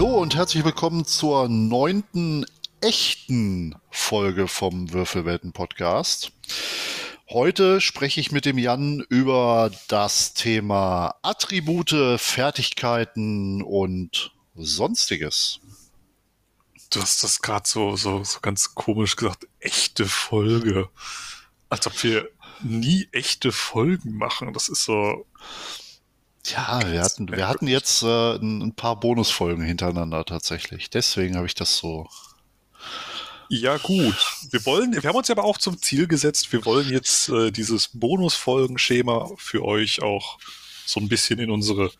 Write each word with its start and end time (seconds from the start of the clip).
Hallo 0.00 0.16
und 0.16 0.34
herzlich 0.34 0.64
willkommen 0.64 1.04
zur 1.04 1.50
neunten 1.50 2.46
echten 2.80 3.76
Folge 3.90 4.48
vom 4.48 4.94
Würfelwelten 4.94 5.52
Podcast. 5.52 6.32
Heute 7.28 7.82
spreche 7.82 8.18
ich 8.18 8.32
mit 8.32 8.46
dem 8.46 8.56
Jan 8.56 9.04
über 9.10 9.70
das 9.88 10.32
Thema 10.32 11.16
Attribute, 11.20 11.94
Fertigkeiten 12.16 13.60
und 13.60 14.34
sonstiges. 14.54 15.60
Du 16.88 17.02
hast 17.02 17.22
das 17.22 17.42
gerade 17.42 17.68
so, 17.68 17.94
so, 17.96 18.24
so 18.24 18.40
ganz 18.40 18.74
komisch 18.74 19.16
gesagt, 19.16 19.48
echte 19.58 20.06
Folge. 20.06 20.88
Als 21.68 21.86
ob 21.86 22.02
wir 22.02 22.26
nie 22.62 23.06
echte 23.12 23.52
Folgen 23.52 24.16
machen. 24.16 24.54
Das 24.54 24.70
ist 24.70 24.82
so. 24.82 25.26
Ja, 26.46 26.80
wir 26.90 27.02
hatten, 27.02 27.30
wir 27.30 27.48
hatten 27.48 27.66
jetzt 27.66 28.02
äh, 28.02 28.36
ein, 28.36 28.74
paar 28.74 28.98
Bonusfolgen 28.98 29.62
hintereinander 29.62 30.24
tatsächlich. 30.24 30.90
Deswegen 30.90 31.36
habe 31.36 31.46
ich 31.46 31.54
das 31.54 31.76
so. 31.76 32.08
Ja, 33.48 33.76
gut. 33.76 34.16
Wir 34.50 34.64
wollen, 34.64 34.92
wir 34.92 35.08
haben 35.08 35.16
uns 35.16 35.30
aber 35.30 35.44
auch 35.44 35.58
zum 35.58 35.80
Ziel 35.82 36.06
gesetzt, 36.06 36.52
wir 36.52 36.64
wollen 36.64 36.88
jetzt 36.88 37.28
äh, 37.28 37.50
dieses 37.50 37.88
Bonusfolgenschema 37.88 39.30
für 39.36 39.64
euch 39.64 40.02
auch 40.02 40.38
so 40.86 41.00
ein 41.00 41.08
bisschen 41.08 41.40
in 41.40 41.50
unsere 41.50 41.90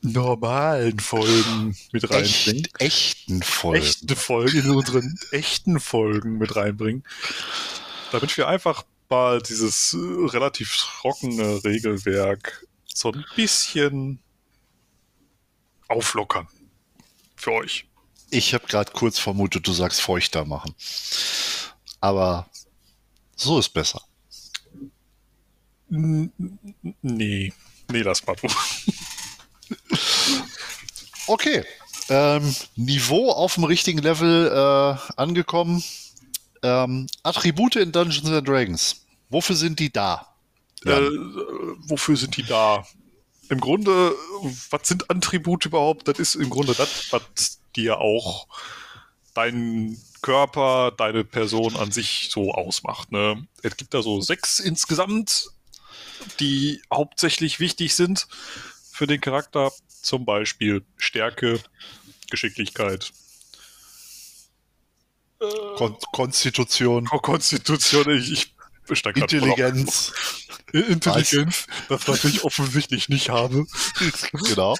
normalen 0.00 0.98
Folgen 0.98 1.76
mit 1.92 2.10
reinbringen. 2.10 2.64
Echt, 2.78 2.80
echten 2.80 3.42
Folgen. 3.42 3.82
Echte 3.82 4.16
Folgen 4.16 4.58
in 4.58 4.70
unseren 4.70 5.18
echten 5.30 5.80
Folgen 5.80 6.38
mit 6.38 6.56
reinbringen. 6.56 7.04
Damit 8.12 8.36
wir 8.36 8.48
einfach 8.48 8.84
mal 9.08 9.40
dieses 9.40 9.94
äh, 9.94 9.98
relativ 10.28 10.76
trockene 10.76 11.64
Regelwerk 11.64 12.66
so 12.94 13.12
ein 13.12 13.24
bisschen 13.36 14.20
auflockern. 15.88 16.48
Für 17.36 17.52
euch. 17.52 17.86
Ich 18.30 18.54
habe 18.54 18.66
gerade 18.66 18.92
kurz 18.92 19.18
vermutet, 19.18 19.66
du 19.66 19.72
sagst 19.72 20.00
feuchter 20.00 20.44
machen. 20.46 20.74
Aber 22.00 22.48
so 23.36 23.58
ist 23.58 23.68
besser. 23.68 24.00
Nee. 25.88 26.32
Nee, 27.02 28.02
lass 28.02 28.26
mal. 28.26 28.36
okay. 31.26 31.64
Ähm, 32.08 32.54
Niveau 32.76 33.30
auf 33.30 33.54
dem 33.54 33.64
richtigen 33.64 33.98
Level 33.98 34.48
äh, 34.48 35.12
angekommen. 35.16 35.82
Ähm, 36.62 37.06
Attribute 37.22 37.76
in 37.76 37.92
Dungeons 37.92 38.30
and 38.30 38.48
Dragons. 38.48 39.04
Wofür 39.28 39.56
sind 39.56 39.78
die 39.78 39.92
da? 39.92 40.33
Äh, 40.84 41.10
wofür 41.88 42.16
sind 42.16 42.36
die 42.36 42.44
da? 42.44 42.86
Im 43.50 43.60
Grunde, 43.60 44.14
was 44.70 44.88
sind 44.88 45.10
Attribute 45.10 45.66
überhaupt? 45.66 46.08
Das 46.08 46.18
ist 46.18 46.34
im 46.34 46.48
Grunde 46.50 46.74
das, 46.74 47.12
was 47.12 47.60
dir 47.76 47.98
auch 47.98 48.46
deinen 49.34 50.00
Körper, 50.22 50.92
deine 50.96 51.24
Person 51.24 51.76
an 51.76 51.92
sich 51.92 52.28
so 52.30 52.52
ausmacht. 52.52 53.12
Ne? 53.12 53.46
Es 53.62 53.76
gibt 53.76 53.92
da 53.92 54.00
so 54.00 54.20
sechs 54.20 54.60
insgesamt, 54.60 55.50
die 56.40 56.80
hauptsächlich 56.92 57.60
wichtig 57.60 57.94
sind 57.94 58.26
für 58.90 59.06
den 59.06 59.20
Charakter. 59.20 59.70
Zum 60.00 60.24
Beispiel 60.24 60.84
Stärke, 60.96 61.60
Geschicklichkeit, 62.30 63.12
Kon 65.76 65.96
Konstitution. 66.12 67.06
Konstitution, 67.06 68.10
ich, 68.10 68.32
ich 68.32 68.53
Intelligenz. 68.88 70.12
Intelligenz, 70.72 71.66
das 71.88 72.08
was 72.08 72.24
ich 72.24 72.44
offensichtlich 72.44 73.08
nicht 73.08 73.30
habe. 73.30 73.66
genau. 74.32 74.74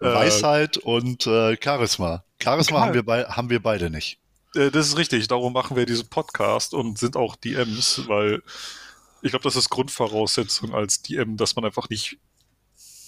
Äh, 0.00 0.04
Weisheit 0.04 0.78
und 0.78 1.26
äh, 1.26 1.56
Charisma. 1.62 2.24
Charisma 2.42 2.80
haben 2.80 2.94
wir, 2.94 3.04
bei, 3.04 3.24
haben 3.24 3.50
wir 3.50 3.62
beide 3.62 3.88
nicht. 3.88 4.18
Äh, 4.54 4.70
das 4.70 4.88
ist 4.88 4.96
richtig, 4.96 5.28
darum 5.28 5.52
machen 5.52 5.76
wir 5.76 5.86
diesen 5.86 6.08
Podcast 6.08 6.74
und 6.74 6.98
sind 6.98 7.16
auch 7.16 7.36
DMs, 7.36 8.02
weil 8.08 8.42
ich 9.22 9.30
glaube, 9.30 9.44
das 9.44 9.56
ist 9.56 9.70
Grundvoraussetzung 9.70 10.74
als 10.74 11.02
DM, 11.02 11.36
dass 11.36 11.54
man 11.54 11.64
einfach 11.64 11.88
nicht 11.88 12.18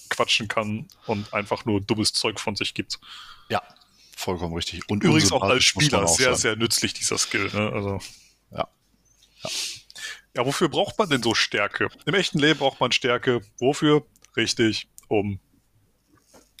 quatschen 0.09 0.47
kann 0.47 0.87
und 1.05 1.33
einfach 1.33 1.65
nur 1.65 1.81
dummes 1.81 2.13
Zeug 2.13 2.39
von 2.39 2.55
sich 2.55 2.73
gibt. 2.73 2.99
Ja, 3.49 3.61
vollkommen 4.15 4.53
richtig. 4.53 4.89
Und 4.89 5.03
übrigens 5.03 5.31
auch 5.31 5.43
als 5.43 5.63
Spieler 5.63 6.03
auch 6.03 6.07
sehr, 6.07 6.35
sehr 6.35 6.55
nützlich, 6.55 6.93
dieser 6.93 7.17
Skill. 7.17 7.49
Ne? 7.53 7.71
Also. 7.73 7.99
Ja. 8.51 8.67
ja. 9.43 9.49
Ja, 10.35 10.45
wofür 10.45 10.67
braucht 10.67 10.99
man 10.99 11.09
denn 11.09 11.23
so 11.23 11.33
Stärke? 11.33 11.87
Im 12.05 12.13
echten 12.13 12.39
Leben 12.39 12.59
braucht 12.59 12.81
man 12.81 12.91
Stärke. 12.91 13.41
Wofür? 13.59 14.05
Richtig, 14.35 14.89
um, 15.07 15.39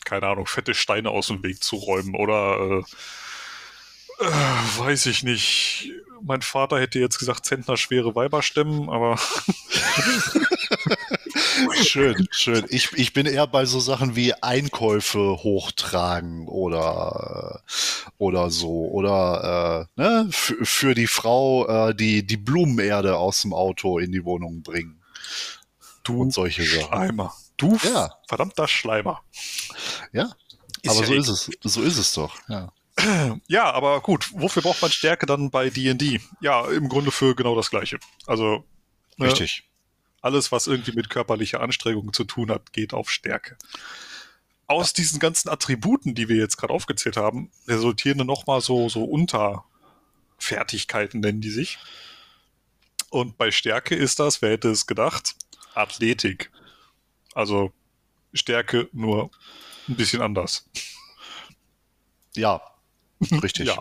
keine 0.05 0.27
Ahnung, 0.27 0.45
fette 0.45 0.73
Steine 0.73 1.09
aus 1.09 1.27
dem 1.27 1.43
Weg 1.43 1.61
zu 1.61 1.75
räumen 1.75 2.15
oder, 2.15 2.57
äh, 2.59 2.83
äh, 4.23 4.77
weiß 4.77 5.07
ich 5.07 5.23
nicht. 5.23 5.91
Mein 6.21 6.41
Vater 6.41 6.79
hätte 6.79 6.99
jetzt 6.99 7.19
gesagt, 7.19 7.45
zentnerschwere 7.45 8.15
Weiberstämmen, 8.15 8.89
aber. 8.89 9.19
schön, 11.83 12.27
schön. 12.31 12.65
Ich, 12.69 12.93
ich 12.93 13.11
bin 13.11 13.25
eher 13.25 13.45
bei 13.47 13.65
so 13.65 13.81
Sachen 13.81 14.15
wie 14.15 14.33
Einkäufe 14.33 15.19
hochtragen 15.19 16.47
oder, 16.47 17.44
oder 18.17 18.49
so. 18.49 18.87
Oder 18.89 19.87
äh, 19.97 20.01
ne, 20.01 20.27
für 20.31 20.95
die 20.95 21.07
Frau 21.07 21.89
äh, 21.89 21.95
die, 21.95 22.25
die 22.25 22.37
Blumenerde 22.37 23.17
aus 23.17 23.41
dem 23.41 23.53
Auto 23.53 23.99
in 23.99 24.11
die 24.11 24.25
Wohnung 24.25 24.61
bringen. 24.63 25.01
Du 26.03 26.21
und 26.21 26.33
solche 26.33 26.63
Sachen. 26.63 26.87
Schleimer. 26.87 27.33
Du 27.57 27.77
ja. 27.83 28.11
verdammter 28.27 28.67
Schleimer. 28.67 29.23
Ja. 30.11 30.31
Ist 30.81 30.91
aber 30.91 31.01
ja 31.01 31.05
so 31.07 31.13
ist 31.13 31.27
es. 31.29 31.51
So 31.63 31.81
ist 31.81 31.97
es 31.97 32.13
doch. 32.13 32.37
Ja. 32.47 32.71
Ja, 33.47 33.71
aber 33.71 33.99
gut, 34.01 34.31
wofür 34.33 34.61
braucht 34.61 34.81
man 34.81 34.91
Stärke 34.91 35.25
dann 35.25 35.49
bei 35.51 35.69
D&D? 35.69 36.21
Ja, 36.39 36.65
im 36.69 36.87
Grunde 36.87 37.11
für 37.11 37.35
genau 37.35 37.55
das 37.55 37.69
Gleiche. 37.69 37.99
Also 38.25 38.63
ne, 39.17 39.27
Richtig. 39.27 39.63
Alles, 40.21 40.51
was 40.51 40.67
irgendwie 40.67 40.93
mit 40.93 41.09
körperlicher 41.09 41.59
Anstrengung 41.59 42.13
zu 42.13 42.23
tun 42.23 42.49
hat, 42.49 42.73
geht 42.73 42.93
auf 42.93 43.11
Stärke. 43.11 43.57
Aus 44.67 44.93
diesen 44.93 45.19
ganzen 45.19 45.49
Attributen, 45.49 46.15
die 46.15 46.27
wir 46.27 46.37
jetzt 46.37 46.57
gerade 46.57 46.73
aufgezählt 46.73 47.17
haben, 47.17 47.51
resultieren 47.67 48.25
nochmal 48.25 48.61
so, 48.61 48.89
so 48.89 49.03
Unterfertigkeiten, 49.03 51.19
nennen 51.19 51.41
die 51.41 51.51
sich. 51.51 51.77
Und 53.09 53.37
bei 53.37 53.51
Stärke 53.51 53.95
ist 53.95 54.19
das, 54.19 54.41
wer 54.41 54.51
hätte 54.51 54.69
es 54.69 54.87
gedacht, 54.87 55.35
Athletik. 55.75 56.51
Also 57.33 57.71
Stärke 58.33 58.89
nur 58.91 59.29
ein 59.87 59.95
bisschen 59.95 60.21
anders. 60.21 60.67
Ja, 62.35 62.61
richtig. 63.43 63.67
ja. 63.67 63.77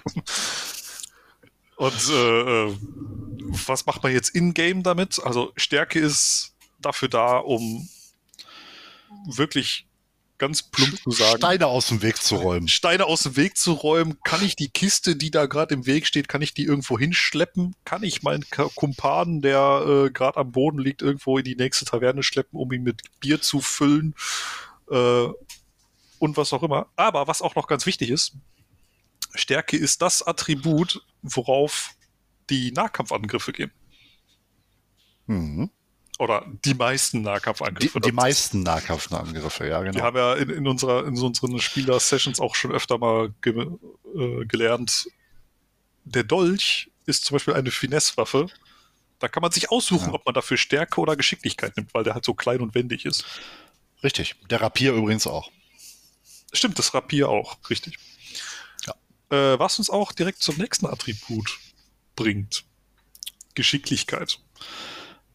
Und 1.77 2.09
äh, 2.09 2.67
äh, 2.67 2.77
was 3.67 3.87
macht 3.87 4.03
man 4.03 4.13
jetzt 4.13 4.31
in-game 4.31 4.83
damit? 4.83 5.21
Also 5.25 5.53
Stärke 5.57 5.99
ist 5.99 6.55
dafür 6.79 7.09
da, 7.09 7.39
um 7.39 7.89
wirklich 9.27 9.87
ganz 10.39 10.63
plump 10.63 11.01
zu 11.03 11.11
sagen. 11.11 11.39
Steine 11.39 11.67
aus 11.67 11.89
dem 11.89 12.03
Weg 12.03 12.23
zu 12.23 12.37
räumen. 12.37 12.69
Steine 12.69 13.07
aus 13.07 13.23
dem 13.23 13.37
Weg 13.37 13.57
zu 13.57 13.73
räumen. 13.73 14.19
Kann 14.25 14.45
ich 14.45 14.57
die 14.57 14.69
Kiste, 14.69 15.17
die 15.17 15.31
da 15.31 15.47
gerade 15.47 15.75
im 15.75 15.87
Weg 15.87 16.07
steht, 16.07 16.29
kann 16.29 16.43
ich 16.43 16.55
die 16.55 16.65
irgendwo 16.65 16.99
hinschleppen? 16.99 17.75
Kann 17.85 18.03
ich 18.03 18.23
meinen 18.23 18.45
Kumpanen, 18.51 19.43
der 19.43 20.07
äh, 20.07 20.11
gerade 20.11 20.39
am 20.39 20.53
Boden 20.53 20.79
liegt, 20.79 21.03
irgendwo 21.03 21.39
in 21.39 21.45
die 21.45 21.57
nächste 21.57 21.85
Taverne 21.85 22.23
schleppen, 22.23 22.59
um 22.59 22.73
ihn 22.73 22.83
mit 22.83 23.03
Bier 23.21 23.41
zu 23.41 23.61
füllen? 23.61 24.15
Äh, 24.91 25.29
und 26.19 26.37
was 26.37 26.53
auch 26.53 26.63
immer. 26.63 26.87
Aber 26.97 27.27
was 27.27 27.43
auch 27.43 27.55
noch 27.55 27.67
ganz 27.67 27.87
wichtig 27.87 28.11
ist, 28.11 28.37
Stärke 29.35 29.77
ist 29.77 30.03
das 30.03 30.23
Attribut, 30.23 31.05
worauf 31.23 31.91
die 32.51 32.73
Nahkampfangriffe 32.73 33.53
gehen. 33.53 33.73
Mhm. 35.27 35.71
Oder 36.19 36.47
die 36.65 36.75
meisten 36.75 37.23
Nahkampfangriffe. 37.23 38.01
Die, 38.01 38.09
die 38.09 38.13
meisten 38.13 38.63
Nahkampfangriffe, 38.63 39.67
ja, 39.67 39.83
genau. 39.83 39.95
Wir 39.97 40.03
haben 40.03 40.17
ja 40.17 40.35
in, 40.35 40.51
in, 40.51 40.69
unserer, 40.69 41.07
in 41.07 41.19
unseren 41.19 41.59
Spieler-Sessions 41.59 42.39
auch 42.39 42.55
schon 42.55 42.71
öfter 42.71 42.99
mal 42.99 43.35
ge, 43.41 43.67
äh, 44.15 44.45
gelernt, 44.47 45.09
der 46.05 46.23
Dolch 46.23 46.91
ist 47.07 47.25
zum 47.25 47.35
Beispiel 47.37 47.55
eine 47.55 47.71
Finesse-Waffe. 47.71 48.47
Da 49.19 49.29
kann 49.29 49.41
man 49.41 49.51
sich 49.51 49.71
aussuchen, 49.71 50.09
ja. 50.09 50.13
ob 50.13 50.25
man 50.25 50.35
dafür 50.35 50.57
Stärke 50.57 51.01
oder 51.01 51.17
Geschicklichkeit 51.17 51.77
nimmt, 51.77 51.95
weil 51.95 52.05
der 52.05 52.15
halt 52.15 52.25
so 52.25 52.35
klein 52.35 52.61
und 52.61 52.75
wendig 52.75 53.07
ist. 53.07 53.25
Richtig. 54.03 54.37
Der 54.51 54.61
Rapier 54.61 54.93
übrigens 54.93 55.27
auch. 55.27 55.51
Stimmt, 56.53 56.79
das 56.79 56.95
Rapier 56.95 57.29
auch, 57.29 57.59
richtig. 57.71 57.99
Äh, 59.31 59.59
was 59.59 59.79
uns 59.79 59.91
auch 59.91 60.13
direkt 60.13 60.43
zum 60.43 60.57
nächsten 60.59 60.87
Attribut 60.87 61.59
bringt. 62.15 62.65
Geschicklichkeit. 63.55 64.39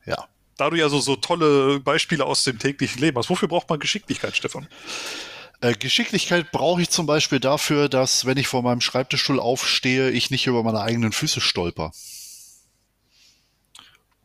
Ja. 0.06 0.28
Da 0.59 0.69
du 0.69 0.75
ja 0.75 0.89
so, 0.89 1.00
so 1.00 1.15
tolle 1.15 1.79
Beispiele 1.79 2.25
aus 2.25 2.44
dem 2.44 2.59
täglichen 2.59 3.00
Leben 3.00 3.17
hast, 3.17 3.29
wofür 3.29 3.47
braucht 3.47 3.69
man 3.69 3.79
Geschicklichkeit, 3.79 4.35
Stefan? 4.35 4.67
Äh, 5.61 5.73
Geschicklichkeit 5.73 6.51
brauche 6.51 6.81
ich 6.81 6.89
zum 6.89 7.06
Beispiel 7.06 7.39
dafür, 7.39 7.88
dass, 7.88 8.25
wenn 8.25 8.38
ich 8.38 8.47
vor 8.47 8.61
meinem 8.61 8.81
Schreibtischstuhl 8.81 9.39
aufstehe, 9.39 10.09
ich 10.09 10.31
nicht 10.31 10.47
über 10.47 10.61
meine 10.63 10.81
eigenen 10.81 11.13
Füße 11.13 11.39
stolper. 11.39 11.94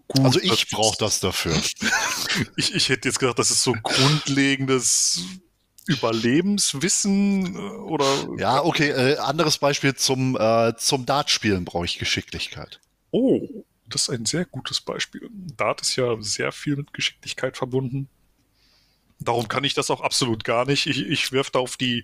Gut, 0.08 0.24
also 0.24 0.40
ich 0.40 0.68
brauche 0.70 0.96
das 0.98 1.20
dafür. 1.20 1.54
ich, 2.56 2.74
ich 2.74 2.88
hätte 2.88 3.08
jetzt 3.08 3.20
gedacht, 3.20 3.38
das 3.38 3.52
ist 3.52 3.62
so 3.62 3.72
ein 3.72 3.80
grundlegendes 3.84 5.22
Überlebenswissen 5.86 7.54
äh, 7.54 7.58
oder. 7.58 8.06
Ja, 8.38 8.64
okay, 8.64 8.90
äh, 8.90 9.18
anderes 9.18 9.58
Beispiel 9.58 9.94
zum, 9.94 10.36
äh, 10.36 10.74
zum 10.76 11.06
Dartspielen 11.06 11.64
brauche 11.64 11.84
ich 11.84 11.98
Geschicklichkeit. 11.98 12.80
Oh, 13.12 13.64
das 13.94 14.02
ist 14.02 14.10
ein 14.10 14.26
sehr 14.26 14.44
gutes 14.44 14.80
Beispiel. 14.80 15.30
Dart 15.56 15.80
ist 15.80 15.94
ja 15.94 16.20
sehr 16.20 16.50
viel 16.50 16.76
mit 16.76 16.92
Geschicklichkeit 16.92 17.56
verbunden. 17.56 18.08
Darum 19.20 19.46
kann 19.46 19.62
ich 19.62 19.74
das 19.74 19.90
auch 19.90 20.00
absolut 20.00 20.42
gar 20.42 20.66
nicht. 20.66 20.86
Ich, 20.86 21.06
ich 21.06 21.30
werfe 21.30 21.52
da 21.52 21.60
auf 21.60 21.76
die, 21.76 22.02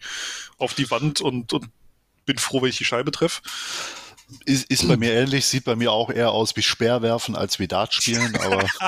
auf 0.57 0.75
die 0.75 0.89
Wand 0.91 1.21
und, 1.21 1.53
und 1.53 1.69
bin 2.27 2.39
froh, 2.39 2.63
wenn 2.63 2.69
ich 2.69 2.79
die 2.79 2.85
Scheibe 2.85 3.11
treffe. 3.11 3.43
Ist, 4.45 4.71
ist 4.71 4.87
bei 4.87 4.97
mir 4.97 5.13
ähnlich, 5.13 5.47
sieht 5.47 5.65
bei 5.65 5.75
mir 5.75 5.91
auch 5.91 6.11
eher 6.11 6.31
aus 6.31 6.55
wie 6.55 6.63
Speerwerfen 6.63 7.35
als 7.35 7.59
wie 7.59 7.67
Dartspielen, 7.67 8.37
aber. 8.37 8.65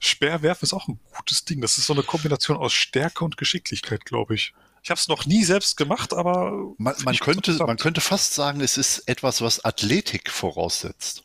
Speerwerfen 0.00 0.66
ist 0.66 0.72
auch 0.72 0.88
ein 0.88 0.98
gutes 1.16 1.44
Ding. 1.44 1.60
Das 1.60 1.78
ist 1.78 1.86
so 1.86 1.92
eine 1.92 2.02
Kombination 2.02 2.56
aus 2.56 2.72
Stärke 2.72 3.24
und 3.24 3.36
Geschicklichkeit, 3.36 4.04
glaube 4.04 4.34
ich. 4.34 4.52
Ich 4.86 4.90
habe 4.90 5.00
es 5.00 5.08
noch 5.08 5.26
nie 5.26 5.42
selbst 5.42 5.76
gemacht, 5.76 6.14
aber. 6.14 6.52
Man, 6.78 6.94
man 7.04 7.16
könnte, 7.16 7.54
man 7.54 7.76
könnte 7.76 8.00
fast 8.00 8.34
sagen, 8.34 8.60
es 8.60 8.78
ist 8.78 9.00
etwas, 9.08 9.40
was 9.40 9.64
Athletik 9.64 10.30
voraussetzt. 10.30 11.24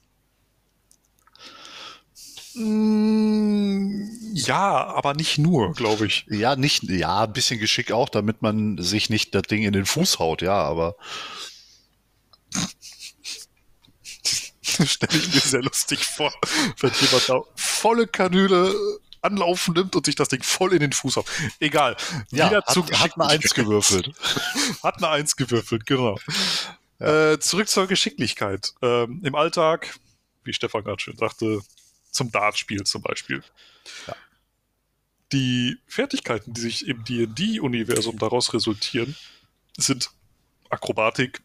Mm, 2.56 4.34
ja, 4.34 4.88
aber 4.88 5.14
nicht 5.14 5.38
nur, 5.38 5.74
glaube 5.74 6.08
ich. 6.08 6.26
Ja, 6.28 6.56
nicht, 6.56 6.86
ja, 6.86 7.26
ein 7.26 7.34
bisschen 7.34 7.60
Geschick 7.60 7.92
auch, 7.92 8.10
damit 8.10 8.42
man 8.42 8.80
sich 8.80 9.12
nicht 9.12 9.36
das 9.36 9.44
Ding 9.44 9.62
in 9.62 9.74
den 9.74 9.86
Fuß 9.86 10.18
haut, 10.18 10.42
ja, 10.42 10.56
aber. 10.56 10.96
Stelle 14.64 15.20
ich 15.20 15.36
mir 15.36 15.40
sehr 15.40 15.62
lustig 15.62 16.04
vor, 16.04 16.34
wenn 16.80 16.92
jemand 17.00 17.30
da 17.30 17.44
volle 17.54 18.08
Kanüle 18.08 18.74
Anlaufen 19.22 19.74
nimmt 19.74 19.96
und 19.96 20.06
sich 20.06 20.16
das 20.16 20.30
Ding 20.30 20.44
voll 20.44 20.74
in 20.74 20.80
den 20.80 20.92
Fuß 20.94 21.18
haut. 21.18 21.26
Egal. 21.60 21.96
Ja, 22.32 22.48
Wieder 22.50 22.58
hat, 22.58 22.74
zu 22.74 22.86
hat 22.86 23.16
eine 23.16 23.28
Eins 23.28 23.54
gewürfelt. 23.56 24.12
hat 24.84 24.98
eine 24.98 25.10
Eins 25.10 25.36
gewürfelt, 25.36 25.86
genau. 25.86 26.18
Ja. 27.00 27.34
Äh, 27.34 27.40
zurück 27.40 27.68
zur 27.68 27.88
Geschicklichkeit. 27.88 28.74
Ähm, 28.82 29.22
Im 29.24 29.36
Alltag, 29.36 29.96
wie 30.44 30.54
Stefan 30.54 30.84
gerade 30.84 31.02
schön 31.02 31.18
sagte, 31.18 31.62
zum 32.12 32.32
Dartspiel 32.32 32.84
zum 32.84 33.02
Beispiel. 33.02 33.44
Ja. 34.08 34.16
Die 35.32 35.78
Fertigkeiten, 35.88 36.54
die 36.54 36.62
sich 36.62 36.88
im 36.88 37.04
D&D-Universum 37.06 38.18
daraus 38.20 38.54
resultieren, 38.54 39.16
sind 39.78 40.12
Akrobatik, 40.70 41.42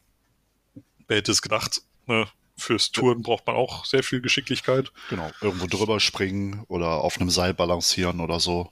wer 1.08 1.18
hätte 1.18 1.32
es 1.32 1.42
gedacht, 1.42 1.82
ne? 2.06 2.28
Fürs 2.58 2.90
Touren 2.90 3.22
braucht 3.22 3.46
man 3.46 3.56
auch 3.56 3.84
sehr 3.84 4.02
viel 4.02 4.20
Geschicklichkeit. 4.20 4.90
Genau, 5.10 5.30
irgendwo 5.40 5.66
drüber 5.66 6.00
springen 6.00 6.64
oder 6.68 6.88
auf 6.88 7.20
einem 7.20 7.30
Seil 7.30 7.52
balancieren 7.52 8.20
oder 8.20 8.40
so. 8.40 8.70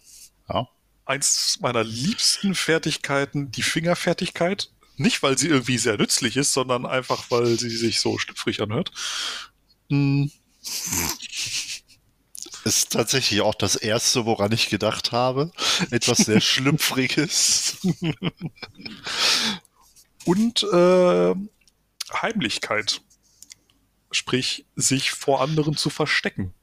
Ja. 0.48 0.68
Eins 1.04 1.58
meiner 1.60 1.84
liebsten 1.84 2.54
Fertigkeiten, 2.54 3.50
die 3.50 3.62
Fingerfertigkeit. 3.62 4.70
Nicht, 4.96 5.22
weil 5.22 5.36
sie 5.36 5.48
irgendwie 5.48 5.76
sehr 5.76 5.98
nützlich 5.98 6.36
ist, 6.36 6.52
sondern 6.52 6.86
einfach, 6.86 7.30
weil 7.30 7.58
sie 7.58 7.70
sich 7.70 8.00
so 8.00 8.16
schlüpfrig 8.18 8.62
anhört. 8.62 8.92
Hm. 9.90 10.30
Ist 12.64 12.92
tatsächlich 12.92 13.42
auch 13.42 13.54
das 13.54 13.76
erste, 13.76 14.24
woran 14.24 14.52
ich 14.52 14.70
gedacht 14.70 15.12
habe. 15.12 15.52
Etwas 15.90 16.18
sehr 16.18 16.40
Schlüpfriges. 16.40 17.76
Und 20.24 20.62
äh, 20.62 21.34
Heimlichkeit. 22.22 23.02
Sprich, 24.14 24.64
sich 24.76 25.10
vor 25.10 25.40
anderen 25.40 25.76
zu 25.76 25.90
verstecken. 25.90 26.54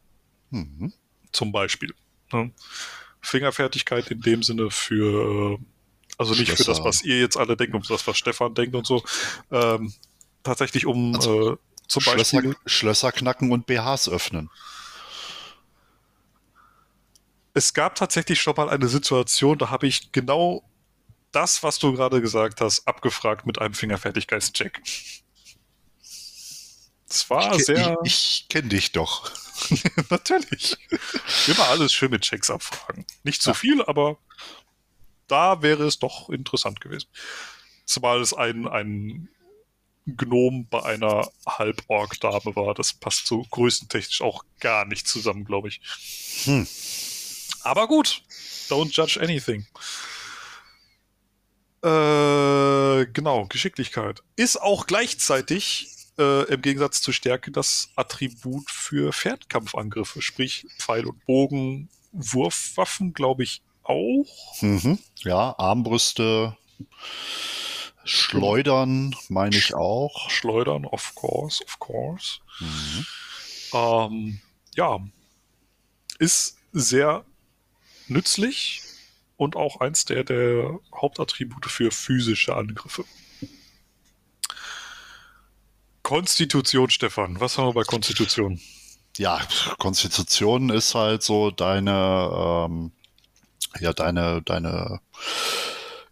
Mhm. 0.50 0.94
Zum 1.32 1.52
Beispiel. 1.52 1.94
Ne? 2.32 2.52
Fingerfertigkeit 3.22 4.10
in 4.10 4.22
dem 4.22 4.44
Sinne 4.44 4.72
für, 4.72 5.60
also 6.18 6.34
nicht 6.34 6.48
Schlösser. 6.48 6.64
für 6.64 6.72
das, 6.72 6.84
was 6.84 7.04
ihr 7.04 7.20
jetzt 7.20 7.38
alle 7.38 7.56
denkt, 7.56 7.76
um 7.76 7.84
das, 7.84 8.08
was 8.08 8.18
Stefan 8.18 8.54
denkt 8.54 8.76
und 8.76 8.88
so. 8.88 9.04
Ähm, 9.52 9.94
tatsächlich 10.44 10.86
um 10.86 11.16
also, 11.16 11.54
äh, 11.54 11.58
zum 11.88 12.02
Schlösser, 12.02 12.38
Beispiel. 12.38 12.56
Schlösser 12.66 13.12
knacken 13.12 13.52
und 13.52 13.66
BHs 13.66 14.10
öffnen. 14.10 14.50
Es 17.54 17.74
gab 17.74 17.96
tatsächlich 17.96 18.42
schon 18.42 18.56
mal 18.56 18.70
eine 18.70 18.88
Situation, 18.88 19.58
da 19.58 19.70
habe 19.70 19.88
ich 19.88 20.14
genau 20.14 20.64
das, 21.32 21.64
was 21.64 21.80
du 21.80 21.94
gerade 21.94 22.22
gesagt 22.22 22.62
hast, 22.62 22.88
abgefragt 22.88 23.46
mit 23.46 23.60
einem 23.60 23.74
Fingerfertigkeitscheck. 23.74 24.82
Es 27.12 27.30
war 27.30 27.56
ich, 27.58 27.66
sehr. 27.66 27.98
Ich, 28.06 28.42
ich 28.42 28.46
kenne 28.48 28.70
dich 28.70 28.94
doch. 28.94 29.32
Natürlich. 30.10 30.78
Immer 31.48 31.68
alles 31.68 31.92
schön 31.92 32.10
mit 32.10 32.22
Checks 32.22 32.50
abfragen. 32.50 33.06
Nicht 33.24 33.42
zu 33.42 33.54
viel, 33.54 33.84
aber 33.84 34.18
da 35.28 35.62
wäre 35.62 35.86
es 35.86 36.00
doch 36.00 36.30
interessant 36.30 36.80
gewesen. 36.80 37.10
Zumal 37.86 38.22
es 38.22 38.34
ein, 38.34 38.66
ein 38.66 39.28
Gnom 40.06 40.68
bei 40.70 40.84
einer 40.84 41.30
Halborg-Dame 41.46 42.56
war. 42.56 42.74
Das 42.74 42.94
passt 42.94 43.28
so 43.28 43.44
größentechnisch 43.44 44.22
auch 44.22 44.46
gar 44.62 44.86
nicht 44.86 45.06
zusammen, 45.06 45.44
glaube 45.44 45.68
ich. 45.68 45.82
Hm. 46.46 46.66
Aber 47.64 47.88
gut. 47.88 48.24
Don't 48.70 48.92
judge 48.94 49.20
anything. 49.22 49.68
Äh, 51.84 53.06
genau, 53.08 53.48
Geschicklichkeit. 53.48 54.24
Ist 54.38 54.62
auch 54.62 54.88
gleichzeitig 54.88 55.90
äh, 56.18 56.44
im 56.54 56.62
Gegensatz 56.62 57.02
zur 57.02 57.14
Stärke 57.14 57.52
das 57.52 57.90
Attribut 57.96 58.70
für 58.70 59.14
Fernkampfangriffe, 59.14 60.22
sprich 60.22 60.66
Pfeil 60.78 61.06
und 61.06 61.26
Bogen, 61.26 61.90
Wurfwaffen, 62.12 63.14
glaube 63.14 63.44
ich 63.44 63.62
auch. 63.84 64.62
Mhm. 64.62 65.00
Ja, 65.24 65.56
Armbrüste, 65.58 66.58
Schleudern, 68.04 69.16
meine 69.30 69.56
ich 69.56 69.74
auch. 69.74 70.30
Schleudern, 70.30 70.86
of 70.86 71.14
course, 71.16 71.64
of 71.64 71.80
course. 71.80 72.40
Mhm. 72.60 73.06
Ähm, 73.74 74.42
ja, 74.76 75.00
ist 76.20 76.58
sehr 76.72 77.26
nützlich 78.08 78.82
und 79.38 79.56
auch 79.56 79.80
eins 79.80 80.06
der, 80.06 80.24
der 80.24 80.80
Hauptattribute 80.96 81.66
für 81.66 81.92
physische 81.92 82.56
Angriffe. 82.56 83.06
Konstitution, 86.12 86.90
Stefan. 86.90 87.40
Was 87.40 87.58
haben 87.58 87.70
wir 87.70 87.74
bei 87.74 87.84
Konstitution? 87.84 88.60
Ja, 89.16 89.40
Konstitution 89.78 90.70
ist 90.70 90.94
halt 90.94 91.24
so 91.24 91.52
deine, 91.52 92.68
ähm, 92.68 92.92
ja, 93.80 93.94
deine, 93.94 94.42
deine 94.42 95.00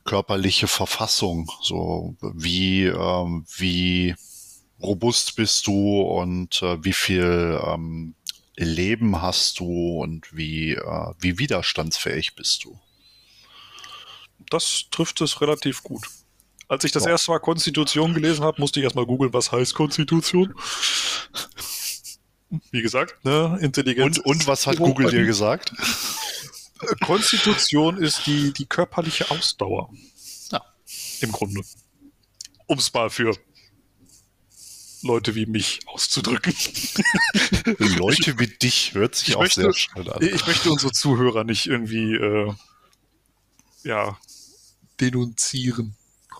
körperliche 0.05 0.69
Verfassung. 0.69 1.51
So 1.61 2.15
wie, 2.21 2.85
ähm, 2.85 3.45
wie 3.57 4.15
robust 4.81 5.35
bist 5.35 5.67
du 5.67 5.99
und 5.99 6.61
äh, 6.61 6.81
wie 6.81 6.93
viel 6.93 7.59
ähm, 7.61 8.15
Leben 8.55 9.21
hast 9.21 9.59
du 9.59 9.99
und 10.01 10.33
wie, 10.33 10.75
äh, 10.75 11.13
wie 11.19 11.39
widerstandsfähig 11.39 12.35
bist 12.35 12.63
du. 12.63 12.79
Das 14.49 14.85
trifft 14.91 15.19
es 15.19 15.41
relativ 15.41 15.83
gut. 15.83 16.07
Als 16.69 16.83
ich 16.83 16.91
das 16.91 17.05
ja. 17.05 17.11
erste 17.11 17.31
Mal 17.31 17.39
Konstitution 17.39 18.13
gelesen 18.13 18.43
habe, 18.43 18.61
musste 18.61 18.79
ich 18.79 18.83
erstmal 18.83 19.07
googeln, 19.07 19.33
was 19.33 19.51
heißt 19.51 19.73
Konstitution. 19.73 20.53
Wie 22.71 22.83
gesagt, 22.83 23.25
ne, 23.25 23.57
Intelligenz. 23.59 24.19
Und, 24.19 24.25
und 24.25 24.47
was 24.47 24.67
hat 24.67 24.77
Google 24.77 25.09
dir 25.09 25.25
gesagt? 25.25 25.73
Konstitution 27.01 27.97
ist 27.97 28.27
die, 28.27 28.53
die 28.53 28.67
körperliche 28.67 29.31
Ausdauer. 29.31 29.91
Ja. 30.51 30.63
Im 31.21 31.31
Grunde. 31.31 31.61
Um 32.67 32.77
es 32.77 32.93
mal 32.93 33.09
für 33.09 33.35
Leute 35.01 35.33
wie 35.33 35.47
mich 35.47 35.79
auszudrücken. 35.87 36.53
Leute 37.97 38.37
wie 38.37 38.47
dich 38.47 38.93
hört 38.93 39.15
sich 39.15 39.35
auch 39.35 39.41
möchte, 39.41 39.61
sehr 39.61 39.73
schön 39.73 40.07
an. 40.07 40.21
Ich 40.21 40.45
möchte 40.45 40.71
unsere 40.71 40.91
Zuhörer 40.91 41.43
nicht 41.43 41.65
irgendwie 41.65 42.13
äh, 42.13 42.53
ja, 43.83 44.19
denunzieren. 44.99 45.95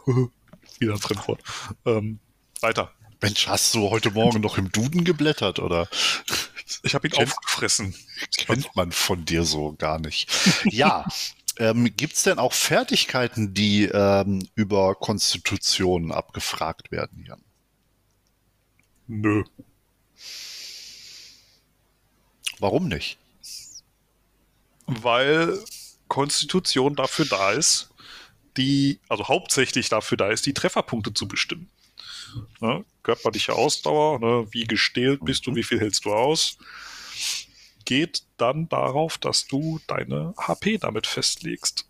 Wieder 0.80 0.94
ein 0.94 1.00
Fremdwort. 1.00 1.42
Ähm, 1.86 2.20
weiter. 2.62 2.92
Mensch, 3.22 3.48
hast 3.48 3.74
du 3.76 3.90
heute 3.90 4.12
Morgen 4.12 4.42
noch 4.42 4.58
im 4.58 4.72
Duden 4.72 5.04
geblättert, 5.04 5.60
oder? 5.60 5.90
Ich 6.84 6.96
habe 6.96 7.08
ihn 7.08 7.12
kennt, 7.12 7.30
aufgefressen. 7.30 7.94
Kennt 8.38 8.76
man 8.76 8.92
von 8.92 9.26
dir 9.26 9.44
so 9.44 9.74
gar 9.74 10.00
nicht. 10.00 10.30
Ja, 10.66 11.06
ähm, 11.58 11.94
gibt 11.98 12.14
es 12.14 12.24
denn 12.24 12.40
auch 12.40 12.54
Fertigkeiten, 12.54 13.54
die 13.54 13.86
ähm, 13.86 14.48
über 14.56 14.96
Konstitutionen 14.96 16.14
abgefragt 16.14 16.92
werden, 16.92 17.26
Jan? 17.28 17.44
Nö. 19.08 19.44
Warum 22.60 22.88
nicht? 22.88 23.18
Weil 24.86 25.60
Konstitution 26.08 26.96
dafür 26.96 27.26
da 27.26 27.52
ist, 27.52 27.89
die, 28.60 29.00
also 29.08 29.28
hauptsächlich 29.28 29.90
dafür 29.90 30.18
da 30.18 30.30
ist, 30.30 30.46
die 30.46 30.54
Trefferpunkte 30.54 31.14
zu 31.14 31.28
bestimmen. 31.28 31.70
Ne? 32.60 32.84
Körperliche 33.04 33.54
Ausdauer, 33.54 34.20
ne? 34.20 34.48
wie 34.52 34.66
gestählt 34.66 35.24
bist 35.24 35.48
du, 35.48 35.52
mhm. 35.52 35.56
wie 35.56 35.64
viel 35.64 35.80
hältst 35.80 36.06
du 36.06 36.14
aus, 36.14 36.58
geht 37.86 38.24
dann 38.38 38.68
darauf, 38.70 39.18
dass 39.18 39.48
du 39.48 39.80
deine 39.88 40.34
HP 40.38 40.78
damit 40.78 41.08
festlegst. 41.08 41.86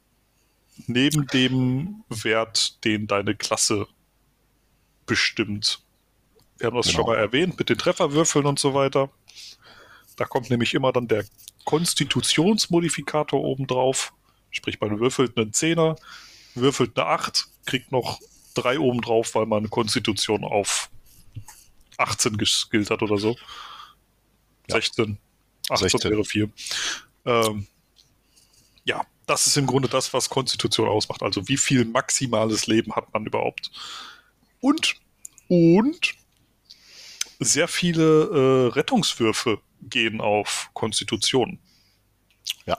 neben 0.87 1.27
dem 1.27 2.05
Wert, 2.07 2.85
den 2.85 3.05
deine 3.05 3.35
Klasse 3.35 3.85
bestimmt. 5.05 5.81
Wir 6.57 6.67
haben 6.67 6.77
das 6.77 6.85
Genau. 6.85 6.99
schon 6.99 7.05
mal 7.07 7.17
erwähnt 7.17 7.59
mit 7.59 7.67
den 7.67 7.77
Trefferwürfeln 7.77 8.45
und 8.45 8.59
so 8.59 8.73
weiter. 8.73 9.09
Da 10.15 10.23
kommt 10.23 10.49
nämlich 10.49 10.73
immer 10.73 10.93
dann 10.93 11.09
der 11.09 11.25
Konstitutionsmodifikator 11.65 13.43
obendrauf. 13.43 14.13
Sprich, 14.51 14.79
man 14.79 15.01
würfelt 15.01 15.37
einen 15.37 15.51
Zehner, 15.51 15.97
würfelt 16.55 16.97
eine 16.97 17.07
8, 17.07 17.47
kriegt 17.65 17.91
noch 17.91 18.19
3 18.55 18.79
obendrauf, 18.79 19.35
weil 19.35 19.45
man 19.45 19.69
Konstitution 19.69 20.43
auf 20.43 20.89
18 21.97 22.37
geskillt 22.37 22.89
hat 22.89 23.01
oder 23.01 23.17
so. 23.17 23.35
Ja. 24.67 24.75
16. 24.75 25.17
18 25.69 25.89
16. 25.89 26.11
wäre 26.11 26.25
4. 26.25 26.49
Ähm, 27.25 27.67
ja, 28.85 29.05
das 29.25 29.47
ist 29.47 29.57
im 29.57 29.67
Grunde 29.67 29.89
das, 29.89 30.13
was 30.13 30.29
Konstitution 30.29 30.87
ausmacht. 30.87 31.21
Also 31.21 31.47
wie 31.47 31.57
viel 31.57 31.85
maximales 31.85 32.67
Leben 32.67 32.95
hat 32.95 33.13
man 33.13 33.25
überhaupt? 33.25 33.69
Und, 34.61 34.95
und 35.47 36.13
sehr 37.39 37.67
viele 37.67 38.69
äh, 38.71 38.73
Rettungswürfe 38.73 39.61
gehen 39.81 40.21
auf 40.21 40.69
Konstitution. 40.73 41.59
Ja. 42.65 42.77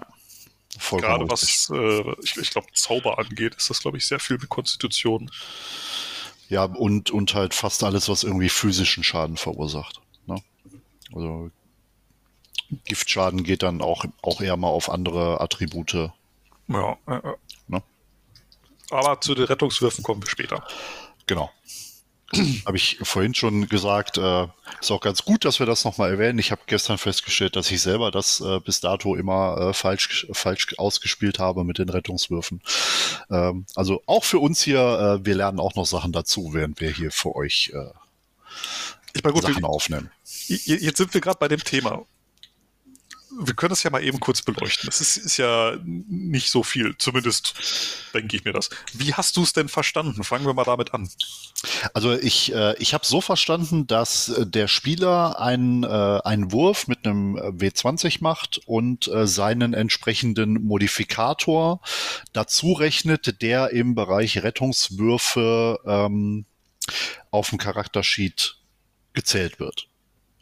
Vollkommen 0.78 1.26
Gerade 1.26 1.30
was, 1.30 1.70
äh, 1.74 2.14
ich, 2.22 2.36
ich 2.36 2.50
glaube, 2.50 2.68
Zauber 2.72 3.18
angeht, 3.18 3.54
ist 3.56 3.70
das, 3.70 3.80
glaube 3.80 3.98
ich, 3.98 4.06
sehr 4.06 4.20
viel 4.20 4.38
mit 4.38 4.48
Konstitution. 4.48 5.30
Ja, 6.48 6.64
und, 6.64 7.10
und 7.10 7.34
halt 7.34 7.54
fast 7.54 7.82
alles, 7.84 8.08
was 8.08 8.24
irgendwie 8.24 8.48
physischen 8.48 9.04
Schaden 9.04 9.36
verursacht. 9.36 10.00
Ne? 10.26 10.42
Also 11.14 11.50
Giftschaden 12.84 13.42
geht 13.42 13.62
dann 13.62 13.82
auch, 13.82 14.04
auch 14.22 14.40
eher 14.40 14.56
mal 14.56 14.68
auf 14.68 14.90
andere 14.90 15.40
Attribute. 15.40 16.10
Ja, 16.68 16.98
äh. 17.06 17.20
Ne? 17.66 17.82
Aber 18.90 19.20
zu 19.20 19.34
den 19.34 19.44
Rettungswürfen 19.44 20.02
kommen 20.04 20.22
wir 20.22 20.28
später. 20.28 20.66
Genau. 21.26 21.50
Habe 22.66 22.76
ich 22.76 22.98
vorhin 23.02 23.34
schon 23.34 23.68
gesagt, 23.68 24.16
äh, 24.16 24.46
ist 24.80 24.90
auch 24.90 25.00
ganz 25.00 25.24
gut, 25.24 25.44
dass 25.44 25.58
wir 25.58 25.66
das 25.66 25.84
nochmal 25.84 26.10
erwähnen. 26.10 26.38
Ich 26.38 26.52
habe 26.52 26.62
gestern 26.66 26.96
festgestellt, 26.96 27.56
dass 27.56 27.70
ich 27.70 27.80
selber 27.80 28.10
das 28.12 28.40
äh, 28.40 28.60
bis 28.60 28.80
dato 28.80 29.16
immer 29.16 29.58
äh, 29.58 29.74
falsch, 29.74 30.28
falsch 30.32 30.74
ausgespielt 30.78 31.40
habe 31.40 31.64
mit 31.64 31.78
den 31.78 31.88
Rettungswürfen. 31.88 32.62
Ähm, 33.30 33.66
also 33.74 34.02
auch 34.06 34.22
für 34.24 34.38
uns 34.38 34.62
hier, 34.62 34.78
äh, 35.20 35.26
wir 35.26 35.34
lernen 35.34 35.58
auch 35.58 35.74
noch 35.74 35.86
Sachen 35.86 36.12
dazu, 36.12 36.50
während 36.52 36.80
wir 36.80 36.90
hier 36.90 37.10
für 37.10 37.34
euch 37.34 37.72
äh, 37.74 37.90
Ich 39.12 39.24
meine, 39.24 39.34
gut, 39.34 39.42
Sachen 39.42 39.64
aufnehmen. 39.64 40.10
jetzt 40.46 40.98
sind 40.98 41.12
wir 41.12 41.20
gerade 41.20 41.38
bei 41.38 41.48
dem 41.48 41.64
Thema. 41.64 42.04
Wir 43.38 43.54
können 43.54 43.70
das 43.70 43.82
ja 43.82 43.90
mal 43.90 44.02
eben 44.02 44.18
kurz 44.18 44.42
beleuchten. 44.42 44.86
Das 44.86 45.00
ist, 45.00 45.16
ist 45.16 45.36
ja 45.36 45.76
nicht 45.84 46.50
so 46.50 46.62
viel, 46.62 46.96
zumindest 46.98 47.54
denke 48.12 48.36
ich 48.36 48.44
mir 48.44 48.52
das. 48.52 48.70
Wie 48.92 49.14
hast 49.14 49.36
du 49.36 49.42
es 49.42 49.52
denn 49.52 49.68
verstanden? 49.68 50.24
Fangen 50.24 50.46
wir 50.46 50.54
mal 50.54 50.64
damit 50.64 50.92
an. 50.94 51.08
Also 51.94 52.12
ich, 52.12 52.52
äh, 52.52 52.76
ich 52.78 52.94
habe 52.94 53.06
so 53.06 53.20
verstanden, 53.20 53.86
dass 53.86 54.28
äh, 54.30 54.46
der 54.46 54.68
Spieler 54.68 55.40
einen, 55.40 55.84
äh, 55.84 56.20
einen 56.24 56.52
Wurf 56.52 56.88
mit 56.88 57.06
einem 57.06 57.36
äh, 57.36 57.50
W20 57.50 58.18
macht 58.20 58.60
und 58.66 59.08
äh, 59.08 59.26
seinen 59.26 59.74
entsprechenden 59.74 60.64
Modifikator 60.64 61.80
dazu 62.32 62.72
rechnet, 62.72 63.42
der 63.42 63.70
im 63.70 63.94
Bereich 63.94 64.42
Rettungswürfe 64.42 65.78
ähm, 65.86 66.46
auf 67.30 67.50
dem 67.50 67.58
Charaktersheet 67.58 68.56
gezählt 69.12 69.60
wird 69.60 69.88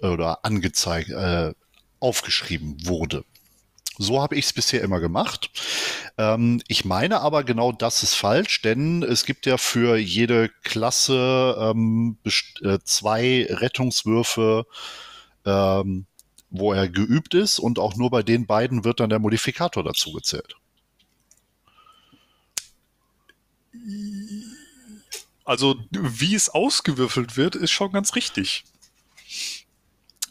oder 0.00 0.44
angezeigt, 0.44 1.10
äh, 1.10 1.52
aufgeschrieben 2.00 2.86
wurde. 2.86 3.24
So 3.98 4.22
habe 4.22 4.36
ich 4.36 4.46
es 4.46 4.52
bisher 4.52 4.80
immer 4.82 5.00
gemacht. 5.00 5.50
Ähm, 6.16 6.62
ich 6.68 6.84
meine 6.84 7.20
aber 7.20 7.42
genau 7.42 7.72
das 7.72 8.04
ist 8.04 8.14
falsch, 8.14 8.62
denn 8.62 9.02
es 9.02 9.24
gibt 9.24 9.44
ja 9.44 9.58
für 9.58 9.96
jede 9.96 10.48
Klasse 10.62 11.56
ähm, 11.60 12.16
äh, 12.62 12.78
zwei 12.84 13.46
Rettungswürfe, 13.50 14.66
ähm, 15.44 16.06
wo 16.50 16.72
er 16.72 16.88
geübt 16.88 17.34
ist 17.34 17.58
und 17.58 17.80
auch 17.80 17.96
nur 17.96 18.10
bei 18.10 18.22
den 18.22 18.46
beiden 18.46 18.84
wird 18.84 19.00
dann 19.00 19.10
der 19.10 19.18
Modifikator 19.18 19.82
dazu 19.82 20.12
gezählt. 20.12 20.54
Also, 25.44 25.76
wie 25.90 26.34
es 26.34 26.50
ausgewürfelt 26.50 27.36
wird, 27.36 27.56
ist 27.56 27.70
schon 27.70 27.90
ganz 27.90 28.14
richtig. 28.14 28.64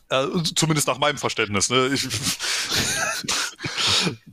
Äh, 0.09 0.27
zumindest 0.55 0.87
nach 0.87 0.99
meinem 0.99 1.17
Verständnis. 1.17 1.69
Ne? 1.69 1.87
Ich, 1.93 2.01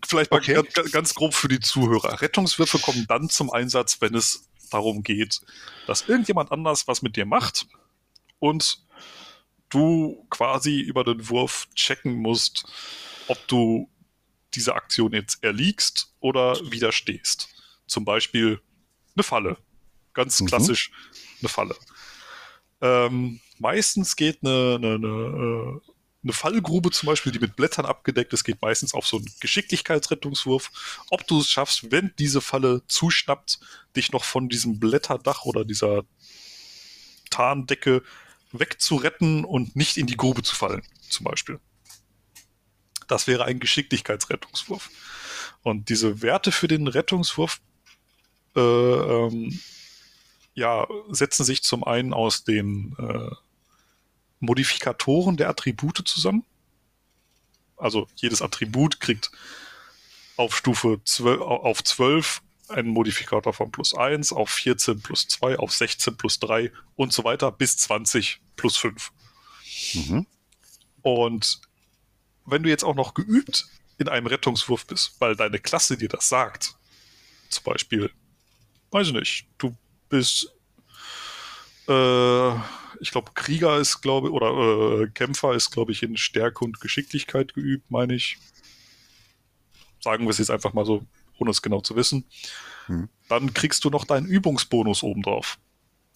vielleicht 0.06 0.30
mal 0.30 0.38
Okay. 0.38 0.54
ganz, 0.74 0.92
ganz 0.92 1.14
grob 1.14 1.34
für 1.34 1.48
die 1.48 1.60
Zuhörer. 1.60 2.20
Rettungswürfe 2.20 2.78
kommen 2.78 3.06
dann 3.08 3.28
zum 3.28 3.50
Einsatz, 3.50 4.00
wenn 4.00 4.14
es 4.14 4.48
darum 4.70 5.02
geht, 5.02 5.40
dass 5.86 6.08
irgendjemand 6.08 6.52
anders 6.52 6.86
was 6.88 7.02
mit 7.02 7.16
dir 7.16 7.26
macht 7.26 7.66
und 8.38 8.82
du 9.68 10.26
quasi 10.30 10.80
über 10.80 11.04
den 11.04 11.28
Wurf 11.28 11.68
checken 11.74 12.14
musst, 12.14 12.64
ob 13.28 13.46
du 13.48 13.90
diese 14.54 14.74
Aktion 14.74 15.12
jetzt 15.12 15.42
erliegst 15.42 16.12
oder 16.20 16.56
widerstehst. 16.70 17.48
Zum 17.86 18.04
Beispiel 18.04 18.60
eine 19.16 19.22
Falle. 19.24 19.56
Ganz 20.12 20.40
Mhm. 20.40 20.46
klassisch 20.46 20.92
eine 21.40 21.48
Falle. 21.48 21.76
Ähm, 22.80 23.40
meistens 23.58 24.16
geht 24.16 24.38
eine, 24.42 24.76
eine, 24.76 24.94
eine, 24.94 25.06
äh, 25.06 25.80
eine 26.24 26.32
Fallgrube 26.32 26.90
zum 26.90 27.06
Beispiel, 27.06 27.32
die 27.32 27.38
mit 27.38 27.54
Blättern 27.54 27.84
abgedeckt 27.84 28.32
ist, 28.32 28.44
geht 28.44 28.62
meistens 28.62 28.94
auf 28.94 29.06
so 29.06 29.18
einen 29.18 29.28
Geschicklichkeitsrettungswurf. 29.40 31.02
Ob 31.10 31.26
du 31.26 31.40
es 31.40 31.50
schaffst, 31.50 31.90
wenn 31.90 32.12
diese 32.18 32.40
Falle 32.40 32.82
zuschnappt, 32.88 33.60
dich 33.94 34.10
noch 34.12 34.24
von 34.24 34.48
diesem 34.48 34.80
Blätterdach 34.80 35.44
oder 35.44 35.64
dieser 35.64 36.04
Tarndecke 37.30 38.02
wegzuretten 38.52 39.44
und 39.44 39.76
nicht 39.76 39.96
in 39.96 40.06
die 40.06 40.16
Grube 40.16 40.42
zu 40.42 40.54
fallen, 40.54 40.82
zum 41.08 41.24
Beispiel. 41.24 41.60
Das 43.06 43.26
wäre 43.26 43.44
ein 43.44 43.60
Geschicklichkeitsrettungswurf. 43.60 44.90
Und 45.62 45.88
diese 45.88 46.22
Werte 46.22 46.52
für 46.52 46.68
den 46.68 46.86
Rettungswurf 46.86 47.60
äh, 48.56 48.60
ähm, 48.60 49.60
ja, 50.54 50.86
setzen 51.10 51.44
sich 51.44 51.62
zum 51.62 51.84
einen 51.84 52.14
aus 52.14 52.44
den 52.44 52.94
äh, 52.98 53.34
Modifikatoren 54.44 55.36
der 55.36 55.48
Attribute 55.48 56.06
zusammen. 56.06 56.44
Also 57.76 58.06
jedes 58.16 58.42
Attribut 58.42 59.00
kriegt 59.00 59.30
auf 60.36 60.56
Stufe 60.56 61.00
12, 61.04 61.40
auf 61.40 61.82
12 61.82 62.42
einen 62.68 62.88
Modifikator 62.88 63.52
von 63.52 63.70
plus 63.70 63.94
1, 63.94 64.32
auf 64.32 64.50
14 64.50 65.00
plus 65.00 65.28
2, 65.28 65.58
auf 65.58 65.72
16 65.72 66.16
plus 66.16 66.38
3 66.40 66.72
und 66.96 67.12
so 67.12 67.24
weiter 67.24 67.52
bis 67.52 67.76
20 67.76 68.40
plus 68.56 68.76
5. 68.76 69.12
Mhm. 69.94 70.26
Und 71.02 71.60
wenn 72.46 72.62
du 72.62 72.68
jetzt 72.68 72.84
auch 72.84 72.94
noch 72.94 73.14
geübt 73.14 73.66
in 73.98 74.08
einem 74.08 74.26
Rettungswurf 74.26 74.86
bist, 74.86 75.16
weil 75.20 75.36
deine 75.36 75.58
Klasse 75.58 75.96
dir 75.96 76.08
das 76.08 76.28
sagt, 76.28 76.74
zum 77.48 77.64
Beispiel, 77.64 78.10
weiß 78.90 79.08
ich 79.08 79.12
nicht, 79.12 79.46
du 79.58 79.76
bist, 80.08 80.52
äh, 81.88 82.52
ich 83.00 83.10
glaube, 83.10 83.32
Krieger 83.34 83.78
ist, 83.78 84.00
glaube 84.00 84.30
oder 84.30 85.02
äh, 85.02 85.06
Kämpfer 85.08 85.54
ist, 85.54 85.70
glaube 85.70 85.92
ich, 85.92 86.02
in 86.02 86.16
Stärke 86.16 86.64
und 86.64 86.80
Geschicklichkeit 86.80 87.54
geübt, 87.54 87.90
meine 87.90 88.14
ich. 88.14 88.38
Sagen 90.00 90.24
wir 90.24 90.30
es 90.30 90.38
jetzt 90.38 90.50
einfach 90.50 90.74
mal 90.74 90.84
so, 90.84 91.04
ohne 91.38 91.50
es 91.50 91.62
genau 91.62 91.80
zu 91.80 91.96
wissen. 91.96 92.24
Hm. 92.86 93.08
Dann 93.28 93.54
kriegst 93.54 93.84
du 93.84 93.90
noch 93.90 94.04
deinen 94.04 94.26
Übungsbonus 94.26 95.02
obendrauf. 95.02 95.58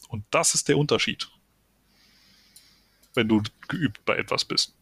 Und 0.09 0.25
das 0.31 0.55
ist 0.55 0.69
der 0.69 0.79
Unterschied. 0.79 1.29
Wenn 3.15 3.29
du 3.29 3.43
geübt 3.69 4.05
bei 4.05 4.17
etwas 4.17 4.45
bist. 4.45 4.75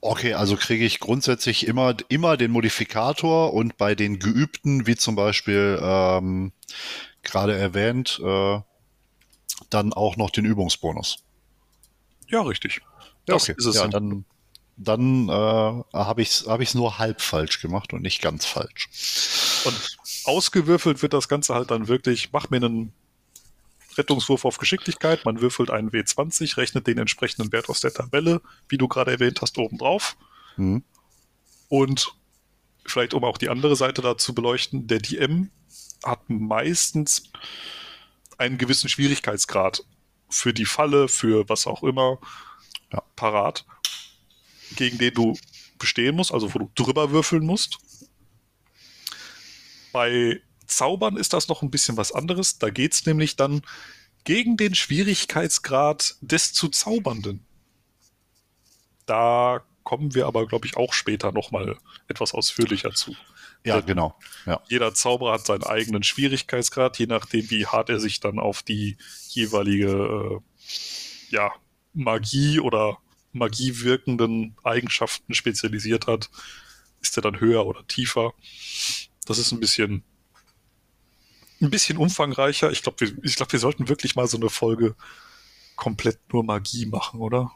Okay, 0.00 0.34
also 0.34 0.56
kriege 0.56 0.84
ich 0.84 1.00
grundsätzlich 1.00 1.66
immer, 1.66 1.96
immer 2.08 2.36
den 2.36 2.50
Modifikator 2.50 3.54
und 3.54 3.78
bei 3.78 3.94
den 3.94 4.18
geübten, 4.18 4.86
wie 4.86 4.96
zum 4.96 5.16
Beispiel 5.16 5.78
ähm, 5.82 6.52
gerade 7.22 7.56
erwähnt, 7.56 8.20
äh, 8.22 8.60
dann 9.70 9.92
auch 9.92 10.16
noch 10.16 10.30
den 10.30 10.44
Übungsbonus. 10.44 11.24
Ja, 12.34 12.42
richtig. 12.42 12.80
Ja, 13.28 13.34
Das 13.36 13.44
okay. 13.44 13.54
ist 13.56 13.64
es. 13.66 13.76
ja, 13.76 13.86
dann 13.86 14.24
dann 14.76 15.28
äh, 15.28 15.32
habe 15.32 16.20
ich 16.22 16.30
es 16.30 16.46
hab 16.48 16.60
ich's 16.60 16.74
nur 16.74 16.98
halb 16.98 17.20
falsch 17.20 17.60
gemacht 17.60 17.92
und 17.92 18.02
nicht 18.02 18.20
ganz 18.20 18.44
falsch. 18.44 18.88
Und 19.64 19.96
ausgewürfelt 20.24 21.00
wird 21.00 21.12
das 21.12 21.28
Ganze 21.28 21.54
halt 21.54 21.70
dann 21.70 21.86
wirklich, 21.86 22.32
mach 22.32 22.50
mir 22.50 22.56
einen 22.56 22.92
Rettungswurf 23.96 24.44
auf 24.44 24.58
Geschicklichkeit, 24.58 25.24
man 25.24 25.40
würfelt 25.40 25.70
einen 25.70 25.90
W20, 25.90 26.56
rechnet 26.56 26.88
den 26.88 26.98
entsprechenden 26.98 27.52
Wert 27.52 27.68
aus 27.68 27.82
der 27.82 27.94
Tabelle, 27.94 28.40
wie 28.68 28.76
du 28.76 28.88
gerade 28.88 29.12
erwähnt 29.12 29.40
hast, 29.42 29.56
oben 29.58 29.78
drauf. 29.78 30.16
Mhm. 30.56 30.82
Und 31.68 32.16
vielleicht, 32.84 33.14
um 33.14 33.22
auch 33.22 33.38
die 33.38 33.50
andere 33.50 33.76
Seite 33.76 34.02
da 34.02 34.18
zu 34.18 34.34
beleuchten, 34.34 34.88
der 34.88 34.98
DM 34.98 35.50
hat 36.04 36.28
meistens 36.28 37.30
einen 38.38 38.58
gewissen 38.58 38.88
Schwierigkeitsgrad 38.88 39.84
für 40.34 40.52
die 40.52 40.66
Falle, 40.66 41.08
für 41.08 41.48
was 41.48 41.66
auch 41.66 41.82
immer, 41.82 42.18
Ja. 42.92 43.02
parat, 43.16 43.64
gegen 44.76 44.98
den 44.98 45.14
du 45.14 45.38
bestehen 45.78 46.16
musst, 46.16 46.32
also 46.32 46.54
wo 46.54 46.58
du 46.58 46.70
drüber 46.74 47.10
würfeln 47.10 47.44
musst. 47.44 47.78
Bei 49.92 50.40
Zaubern 50.66 51.16
ist 51.16 51.32
das 51.32 51.48
noch 51.48 51.62
ein 51.62 51.70
bisschen 51.70 51.96
was 51.96 52.12
anderes. 52.12 52.58
Da 52.58 52.70
geht's 52.70 53.06
nämlich 53.06 53.36
dann 53.36 53.62
gegen 54.24 54.56
den 54.56 54.74
Schwierigkeitsgrad 54.74 56.16
des 56.20 56.52
zu 56.52 56.68
Zaubernden. 56.68 57.44
Da 59.06 59.62
kommen 59.82 60.14
wir 60.14 60.26
aber, 60.26 60.46
glaube 60.46 60.66
ich, 60.66 60.76
auch 60.76 60.94
später 60.94 61.30
nochmal 61.32 61.76
etwas 62.08 62.32
ausführlicher 62.32 62.92
zu. 62.94 63.14
Ja, 63.64 63.80
genau. 63.80 64.18
Ja. 64.44 64.60
Jeder 64.68 64.94
Zauberer 64.94 65.32
hat 65.32 65.46
seinen 65.46 65.64
eigenen 65.64 66.02
Schwierigkeitsgrad, 66.02 66.98
je 66.98 67.06
nachdem, 67.06 67.48
wie 67.50 67.66
hart 67.66 67.88
er 67.88 67.98
sich 67.98 68.20
dann 68.20 68.38
auf 68.38 68.62
die 68.62 68.98
jeweilige 69.28 69.90
äh, 69.90 70.40
ja, 71.30 71.50
Magie 71.94 72.60
oder 72.60 72.98
magiewirkenden 73.32 74.56
Eigenschaften 74.62 75.34
spezialisiert 75.34 76.06
hat, 76.06 76.30
ist 77.00 77.16
er 77.16 77.22
dann 77.22 77.40
höher 77.40 77.66
oder 77.66 77.86
tiefer. 77.86 78.34
Das 79.26 79.38
ist 79.38 79.50
ein 79.52 79.60
bisschen 79.60 80.04
ein 81.60 81.70
bisschen 81.70 81.98
umfangreicher. 81.98 82.70
Ich 82.70 82.82
glaube, 82.82 83.00
wir, 83.00 83.24
ich 83.24 83.36
glaub, 83.36 83.50
wir 83.52 83.58
sollten 83.58 83.88
wirklich 83.88 84.16
mal 84.16 84.26
so 84.26 84.36
eine 84.36 84.50
Folge 84.50 84.94
komplett 85.76 86.20
nur 86.32 86.44
Magie 86.44 86.86
machen, 86.86 87.20
oder? 87.20 87.50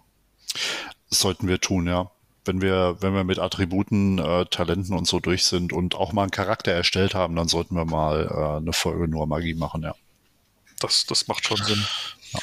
Das 1.10 1.20
sollten 1.20 1.48
wir 1.48 1.60
tun, 1.60 1.86
ja. 1.86 2.10
Wenn 2.48 2.62
wir, 2.62 2.96
wenn 3.00 3.14
wir 3.14 3.24
mit 3.24 3.38
Attributen, 3.38 4.18
äh, 4.18 4.46
Talenten 4.46 4.96
und 4.96 5.06
so 5.06 5.20
durch 5.20 5.44
sind 5.44 5.72
und 5.72 5.94
auch 5.94 6.12
mal 6.12 6.22
einen 6.22 6.30
Charakter 6.30 6.72
erstellt 6.72 7.14
haben, 7.14 7.36
dann 7.36 7.46
sollten 7.46 7.76
wir 7.76 7.84
mal 7.84 8.26
äh, 8.26 8.56
eine 8.56 8.72
Folge 8.72 9.06
nur 9.06 9.26
Magie 9.26 9.54
machen, 9.54 9.82
ja. 9.82 9.94
Das, 10.80 11.06
das 11.06 11.28
macht 11.28 11.46
schon 11.46 11.58
Sinn. 11.58 11.84
Ja. 12.32 12.40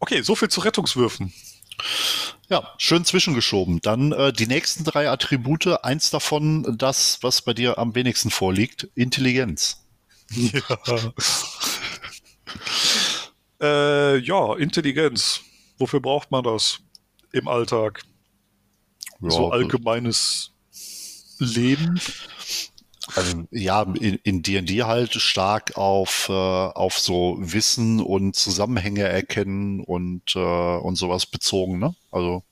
Okay, 0.00 0.22
so 0.22 0.34
viel 0.34 0.48
zu 0.48 0.60
Rettungswürfen. 0.60 1.32
Ja, 2.48 2.74
schön 2.78 3.04
zwischengeschoben. 3.04 3.80
Dann 3.82 4.12
äh, 4.12 4.32
die 4.32 4.46
nächsten 4.46 4.84
drei 4.84 5.10
Attribute. 5.10 5.84
Eins 5.84 6.10
davon, 6.10 6.76
das, 6.78 7.18
was 7.22 7.42
bei 7.42 7.54
dir 7.54 7.78
am 7.78 7.94
wenigsten 7.94 8.30
vorliegt, 8.30 8.88
Intelligenz. 8.94 9.84
Ja. 10.30 11.12
äh, 13.62 14.18
ja, 14.18 14.54
Intelligenz. 14.56 15.40
Wofür 15.78 16.00
braucht 16.00 16.30
man 16.30 16.44
das 16.44 16.80
im 17.32 17.48
Alltag? 17.48 18.02
Ja, 19.20 19.30
so 19.30 19.50
allgemeines 19.50 20.52
Leben. 21.38 22.00
Also, 23.14 23.44
ja, 23.50 23.82
in 23.82 24.42
D&D 24.42 24.82
halt 24.82 25.14
stark 25.14 25.76
auf, 25.76 26.28
äh, 26.28 26.32
auf 26.32 26.98
so 26.98 27.36
Wissen 27.40 28.00
und 28.00 28.36
Zusammenhänge 28.36 29.04
erkennen 29.04 29.80
und, 29.80 30.36
äh, 30.36 30.38
und 30.38 30.96
sowas 30.96 31.26
bezogen, 31.26 31.78
ne? 31.78 31.94
Also. 32.10 32.42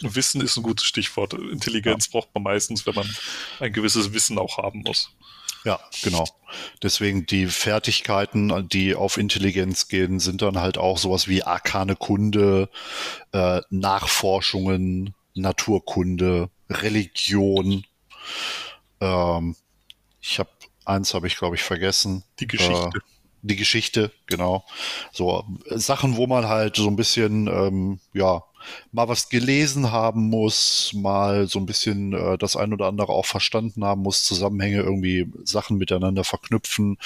Wissen 0.00 0.40
ist 0.40 0.56
ein 0.56 0.62
gutes 0.62 0.86
Stichwort. 0.86 1.34
Intelligenz 1.34 2.06
ja. 2.06 2.12
braucht 2.12 2.34
man 2.34 2.42
meistens, 2.42 2.86
wenn 2.86 2.94
man 2.94 3.08
ein 3.60 3.72
gewisses 3.72 4.12
Wissen 4.12 4.38
auch 4.38 4.58
haben 4.58 4.82
muss. 4.84 5.10
Ja, 5.64 5.80
genau. 6.02 6.26
Deswegen 6.82 7.26
die 7.26 7.46
Fertigkeiten, 7.46 8.68
die 8.68 8.94
auf 8.94 9.16
Intelligenz 9.16 9.88
gehen, 9.88 10.20
sind 10.20 10.42
dann 10.42 10.58
halt 10.58 10.78
auch 10.78 10.98
sowas 10.98 11.26
wie 11.26 11.42
arkane 11.42 11.96
Kunde, 11.96 12.68
äh, 13.32 13.62
Nachforschungen, 13.70 15.14
Naturkunde, 15.34 16.50
Religion. 16.70 17.84
Ähm, 19.00 19.56
ich 20.20 20.38
habe 20.38 20.50
eins 20.84 21.14
habe 21.14 21.26
ich 21.26 21.36
glaube 21.36 21.56
ich 21.56 21.62
vergessen. 21.62 22.24
Die 22.40 22.46
Geschichte. 22.46 22.90
Äh, 22.94 23.00
die 23.42 23.56
Geschichte, 23.56 24.10
genau. 24.26 24.64
So 25.12 25.44
Sachen, 25.68 26.16
wo 26.16 26.26
man 26.26 26.48
halt 26.48 26.76
so 26.76 26.88
ein 26.88 26.96
bisschen 26.96 27.46
ähm, 27.46 28.00
ja 28.14 28.42
mal 28.92 29.08
was 29.08 29.28
gelesen 29.28 29.92
haben 29.92 30.30
muss, 30.30 30.92
mal 30.94 31.46
so 31.46 31.58
ein 31.58 31.66
bisschen 31.66 32.14
äh, 32.14 32.38
das 32.38 32.56
ein 32.56 32.72
oder 32.72 32.86
andere 32.86 33.12
auch 33.12 33.26
verstanden 33.26 33.84
haben 33.84 34.02
muss, 34.02 34.24
Zusammenhänge 34.24 34.80
irgendwie 34.80 35.30
Sachen 35.44 35.76
miteinander 35.76 36.24
verknüpfen. 36.24 36.96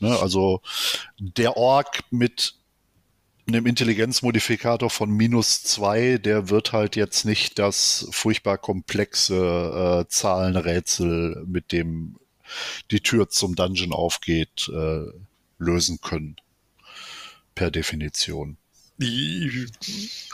Ne? 0.00 0.18
Also 0.18 0.62
der 1.18 1.56
Org 1.56 2.00
mit 2.10 2.56
einem 3.46 3.66
Intelligenzmodifikator 3.66 4.90
von 4.90 5.10
minus 5.10 5.62
zwei, 5.62 6.18
der 6.18 6.48
wird 6.50 6.72
halt 6.72 6.96
jetzt 6.96 7.24
nicht 7.24 7.58
das 7.58 8.08
furchtbar 8.10 8.58
komplexe 8.58 10.04
äh, 10.04 10.08
Zahlenrätsel, 10.08 11.44
mit 11.46 11.72
dem 11.72 12.16
die 12.90 13.00
Tür 13.00 13.28
zum 13.28 13.54
Dungeon 13.54 13.92
aufgeht, 13.92 14.68
äh, 14.68 15.06
lösen 15.58 16.00
können. 16.00 16.36
Per 17.54 17.70
Definition 17.70 18.56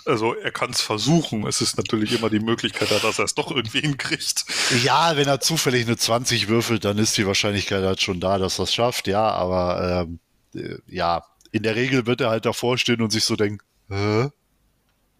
also 0.04 0.34
er 0.34 0.52
kann 0.52 0.70
es 0.70 0.82
versuchen. 0.82 1.46
Es 1.46 1.62
ist 1.62 1.78
natürlich 1.78 2.12
immer 2.12 2.28
die 2.28 2.40
Möglichkeit, 2.40 2.90
dass 2.90 3.18
er 3.18 3.24
es 3.24 3.34
doch 3.34 3.50
irgendwie 3.50 3.80
hinkriegt. 3.80 4.44
Ja, 4.84 5.16
wenn 5.16 5.28
er 5.28 5.40
zufällig 5.40 5.86
eine 5.86 5.96
20 5.96 6.48
würfelt, 6.48 6.84
dann 6.84 6.98
ist 6.98 7.16
die 7.16 7.26
Wahrscheinlichkeit 7.26 7.82
halt 7.82 8.02
schon 8.02 8.20
da, 8.20 8.38
dass 8.38 8.58
er 8.58 8.64
es 8.64 8.74
schafft. 8.74 9.06
Ja, 9.06 9.30
aber 9.30 10.06
ähm, 10.06 10.18
äh, 10.54 10.76
ja, 10.86 11.24
in 11.52 11.62
der 11.62 11.76
Regel 11.76 12.06
wird 12.06 12.20
er 12.20 12.30
halt 12.30 12.46
davor 12.46 12.78
stehen 12.78 13.02
und 13.02 13.10
sich 13.10 13.24
so 13.24 13.36
denken, 13.36 13.64
hä? 13.88 14.30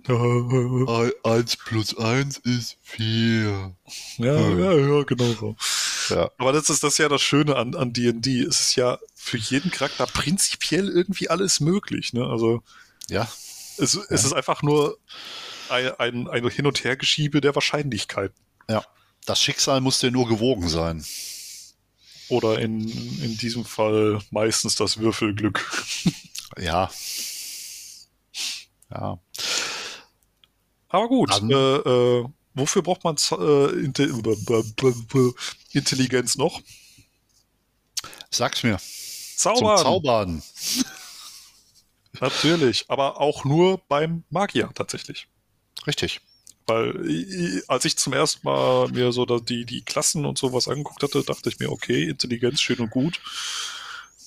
1 0.09 1.57
plus 1.57 1.97
1 1.99 2.39
ist 2.39 2.79
4. 2.83 3.75
Ja, 4.17 4.41
ja, 4.41 4.73
ja, 4.73 5.03
genau 5.03 5.33
so. 5.35 5.57
Ja. 6.09 6.31
Aber 6.39 6.53
das 6.53 6.71
ist 6.71 6.83
das 6.83 6.99
ja 6.99 7.09
das 7.09 7.21
Schöne 7.23 7.57
an 7.57 7.93
D&D. 7.93 8.41
Es 8.41 8.61
ist 8.61 8.77
ja 8.77 8.99
für 9.15 9.37
jeden 9.37 9.71
Charakter 9.71 10.07
prinzipiell 10.07 10.89
irgendwie 10.89 11.29
alles 11.29 11.61
möglich. 11.61 12.13
Ne? 12.13 12.27
Also 12.27 12.63
ja. 13.09 13.29
Es, 13.77 13.95
ja. 13.95 14.01
es 14.09 14.25
ist 14.25 14.33
einfach 14.33 14.63
nur 14.63 14.99
ein, 15.69 15.93
ein, 15.99 16.29
ein 16.29 16.49
Hin- 16.49 16.67
und 16.67 16.83
Hergeschiebe 16.83 17.41
der 17.41 17.55
Wahrscheinlichkeit. 17.55 18.33
Ja. 18.69 18.85
Das 19.27 19.41
Schicksal 19.41 19.81
muss 19.81 19.99
dir 19.99 20.11
nur 20.11 20.29
gewogen 20.29 20.69
sein. 20.69 21.05
Oder 22.31 22.59
in, 22.61 22.81
in 23.21 23.37
diesem 23.37 23.65
Fall 23.65 24.21
meistens 24.31 24.77
das 24.77 24.99
Würfelglück. 24.99 25.71
ja. 26.59 26.91
Ja. 28.91 29.19
Aber 30.89 31.09
gut, 31.09 31.31
äh, 31.43 31.55
äh, 31.55 32.29
wofür 32.55 32.83
braucht 32.83 33.05
man 33.05 33.17
äh, 33.17 33.85
Intelligenz 35.73 36.37
noch? 36.37 36.61
Sag's 38.31 38.63
mir. 38.63 38.79
Zaubern. 39.37 39.77
Zum 39.77 39.85
Zaubern. 39.85 40.43
Natürlich, 42.21 42.85
aber 42.89 43.21
auch 43.21 43.45
nur 43.45 43.79
beim 43.89 44.25
Magier 44.31 44.71
tatsächlich. 44.75 45.29
Richtig. 45.87 46.21
Weil 46.71 47.63
als 47.67 47.85
ich 47.85 47.97
zum 47.97 48.13
ersten 48.13 48.47
Mal 48.47 48.89
mir 48.91 49.11
so 49.11 49.25
die, 49.27 49.65
die 49.65 49.83
Klassen 49.83 50.25
und 50.25 50.39
sowas 50.39 50.69
angeguckt 50.69 51.03
hatte, 51.03 51.25
dachte 51.25 51.49
ich 51.49 51.59
mir, 51.59 51.71
okay, 51.71 52.05
Intelligenz 52.05 52.61
schön 52.61 52.79
und 52.79 52.91
gut. 52.91 53.21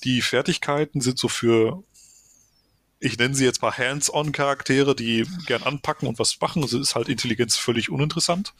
Die 0.04 0.22
Fertigkeiten 0.22 1.00
sind 1.00 1.18
so 1.18 1.30
für, 1.30 1.84
ich 3.00 3.18
nenne 3.18 3.34
sie 3.34 3.46
jetzt 3.46 3.62
mal 3.62 3.78
Hands-on-Charaktere, 3.78 4.94
die 4.94 5.26
gern 5.46 5.64
anpacken 5.64 6.08
und 6.08 6.20
was 6.20 6.40
machen. 6.42 6.64
Also 6.64 6.80
ist 6.80 6.96
halt 6.96 7.08
Intelligenz 7.08 7.56
völlig 7.56 7.90
uninteressant. 7.90 8.54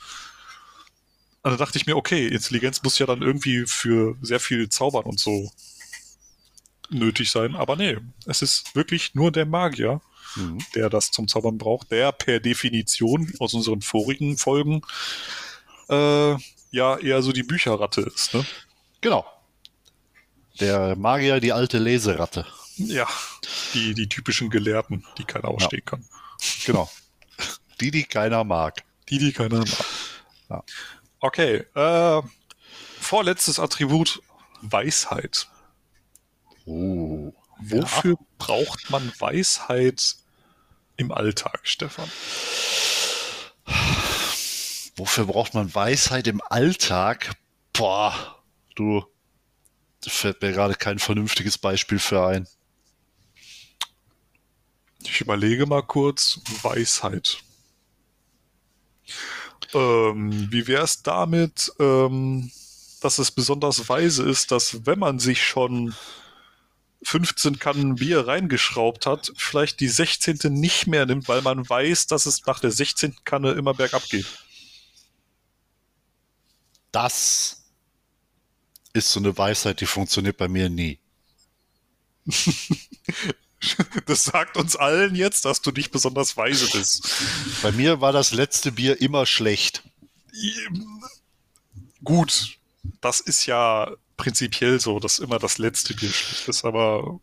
Und 1.42 1.52
dann 1.52 1.60
dachte 1.60 1.78
ich 1.78 1.86
mir, 1.86 1.98
okay, 1.98 2.28
Intelligenz 2.28 2.84
muss 2.84 3.00
ja 3.00 3.06
dann 3.06 3.22
irgendwie 3.22 3.66
für 3.66 4.16
sehr 4.22 4.40
viel 4.40 4.70
zaubern 4.70 5.04
und 5.04 5.20
so 5.20 5.52
nötig 6.90 7.32
sein. 7.32 7.58
Aber 7.58 7.76
nee, 7.76 7.98
es 8.28 8.42
ist 8.42 8.76
wirklich 8.76 9.14
nur 9.14 9.30
der 9.30 9.46
Magier, 9.46 10.00
mhm. 10.36 10.60
der 10.76 10.90
das 10.90 11.12
zum 11.12 11.28
Zaubern 11.28 11.58
braucht, 11.58 11.92
der 11.92 12.12
per 12.12 12.40
Definition 12.40 13.32
aus 13.40 13.54
unseren 13.54 13.82
vorigen 13.82 14.38
Folgen 14.38 14.82
äh, 15.90 16.36
ja 16.72 16.98
eher 16.98 17.22
so 17.22 17.32
die 17.32 17.44
Bücherratte 17.44 18.02
ist. 18.02 18.34
Ne? 18.34 18.46
Genau. 19.02 19.26
Der 20.60 20.96
Magier, 20.96 21.40
die 21.40 21.54
alte 21.54 21.80
Leseratte. 21.80 22.46
Ja, 22.78 23.08
die, 23.74 23.94
die 23.94 24.10
typischen 24.10 24.50
Gelehrten, 24.50 25.06
die 25.18 25.26
keiner 25.26 25.50
ausstehen 25.50 25.84
ja. 25.86 25.92
kann. 25.92 26.06
Genau. 26.66 26.90
Die, 27.82 27.92
die 27.92 28.04
keiner 28.04 28.44
mag. 28.44 28.84
Die, 29.10 29.18
die 29.18 29.32
keiner 29.32 29.60
mag. 29.60 29.86
Ja. 30.50 30.64
Okay, 31.20 31.66
äh, 31.76 32.22
vorletztes 33.00 33.60
Attribut, 33.60 34.22
Weisheit. 34.62 35.48
Oh. 36.66 37.34
Wofür 37.60 38.14
ja. 38.14 38.26
braucht 38.38 38.90
man 38.90 39.12
Weisheit 39.20 40.16
im 40.98 41.12
Alltag, 41.12 41.62
Stefan? 41.64 42.10
Wofür 44.96 45.26
braucht 45.26 45.54
man 45.54 45.74
Weisheit 45.74 46.28
im 46.28 46.42
Alltag? 46.42 47.36
Boah, 47.74 48.44
du, 48.76 49.04
fällt 50.06 50.42
mir 50.42 50.52
gerade 50.52 50.76
kein 50.76 51.00
vernünftiges 51.00 51.58
Beispiel 51.58 52.00
für 52.00 52.26
ein. 52.26 52.48
Ich 55.04 55.22
überlege 55.22 55.66
mal 55.66 55.84
kurz. 55.84 56.40
Weisheit. 56.62 57.44
Ähm, 59.74 60.52
wie 60.52 60.68
wäre 60.68 60.84
es 60.84 61.04
damit, 61.04 61.72
ähm, 61.80 62.52
dass 63.02 63.18
es 63.18 63.32
besonders 63.32 63.90
weise 63.90 64.24
ist, 64.24 64.52
dass 64.52 64.86
wenn 64.86 65.00
man 65.00 65.20
sich 65.20 65.44
schon 65.46 65.96
15 67.04 67.60
Kannen 67.60 67.96
Bier 67.96 68.28
reingeschraubt 68.28 69.06
hat, 69.06 69.32
vielleicht 69.36 69.80
die 69.80 69.88
16. 69.88 70.40
nicht 70.54 70.88
mehr 70.88 71.06
nimmt, 71.06 71.28
weil 71.28 71.42
man 71.42 71.68
weiß, 71.68 72.08
dass 72.08 72.26
es 72.26 72.46
nach 72.46 72.60
der 72.60 72.72
16. 72.72 73.16
Kanne 73.24 73.52
immer 73.52 73.74
bergab 73.74 74.08
geht. 74.10 74.26
Das 76.92 77.64
ist 78.94 79.12
so 79.12 79.20
eine 79.20 79.38
Weisheit, 79.38 79.82
die 79.82 79.86
funktioniert 79.86 80.38
bei 80.38 80.48
mir 80.48 80.70
nie. 80.70 81.00
Das 84.06 84.26
sagt 84.26 84.58
uns 84.58 84.76
allen 84.76 85.16
jetzt, 85.16 85.46
dass 85.46 85.62
du 85.62 85.72
nicht 85.72 85.92
besonders 85.92 86.36
weise 86.36 86.70
bist. 86.78 87.10
Bei 87.62 87.72
mir 87.72 88.02
war 88.02 88.12
das 88.12 88.34
letzte 88.34 88.74
Bier 88.74 89.00
immer 89.00 89.26
schlecht. 89.26 89.84
Gut, 92.04 92.58
das 93.00 93.22
ist 93.22 93.46
ja 93.46 93.90
prinzipiell 94.24 94.80
so, 94.80 95.02
dass 95.02 95.20
immer 95.20 95.38
das 95.38 95.58
letzte 95.58 95.94
Bier 95.94 96.10
schlecht 96.10 96.48
ist, 96.48 96.64
aber 96.64 97.20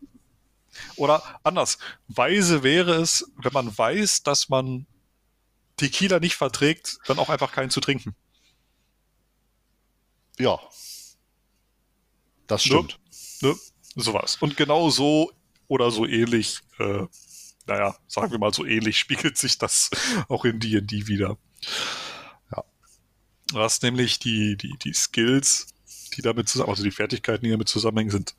oder 0.95 1.23
anders, 1.43 1.79
weise 2.07 2.61
wäre 2.61 2.93
es, 2.93 3.25
wenn 3.37 3.51
man 3.53 3.75
weiß, 3.75 4.21
dass 4.21 4.49
man 4.49 4.85
Tequila 5.77 6.19
nicht 6.19 6.35
verträgt, 6.35 6.99
dann 7.07 7.17
auch 7.17 7.29
einfach 7.29 7.51
keinen 7.51 7.71
zu 7.71 7.81
trinken. 7.81 8.15
Ja. 10.37 10.59
Das 12.45 12.63
stimmt. 12.63 12.99
Ne? 13.41 13.49
Ne? 13.49 13.55
Sowas. 13.95 14.37
Und 14.39 14.55
genau 14.55 14.91
so 14.91 15.31
oder 15.67 15.89
so 15.89 16.05
ähnlich, 16.05 16.59
äh, 16.77 17.07
naja, 17.65 17.97
sagen 18.05 18.31
wir 18.31 18.37
mal 18.37 18.53
so 18.53 18.63
ähnlich, 18.63 18.99
spiegelt 18.99 19.39
sich 19.39 19.57
das 19.57 19.89
auch 20.29 20.45
in 20.45 20.59
D&D 20.59 21.07
wieder. 21.07 21.39
Ja. 22.55 22.63
Was 23.53 23.81
nämlich 23.81 24.19
die, 24.19 24.55
die, 24.55 24.77
die 24.77 24.93
Skills, 24.93 25.70
die 26.15 26.21
damit 26.21 26.49
zusammen, 26.49 26.69
also 26.69 26.83
die 26.83 26.91
Fertigkeiten, 26.91 27.45
die 27.45 27.51
damit 27.51 27.69
zusammenhängen, 27.69 28.11
sind 28.11 28.35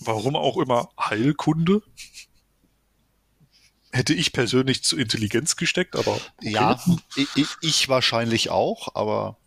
warum 0.00 0.36
auch 0.36 0.56
immer 0.58 0.90
Heilkunde. 0.98 1.82
Hätte 3.90 4.14
ich 4.14 4.32
persönlich 4.32 4.84
zu 4.84 4.96
Intelligenz 4.96 5.56
gesteckt, 5.56 5.96
aber. 5.96 6.20
Okay. 6.38 6.50
Ja, 6.50 6.82
ich, 7.16 7.56
ich, 7.62 7.88
wahrscheinlich 7.88 8.50
auch, 8.50 8.94
aber. 8.94 9.38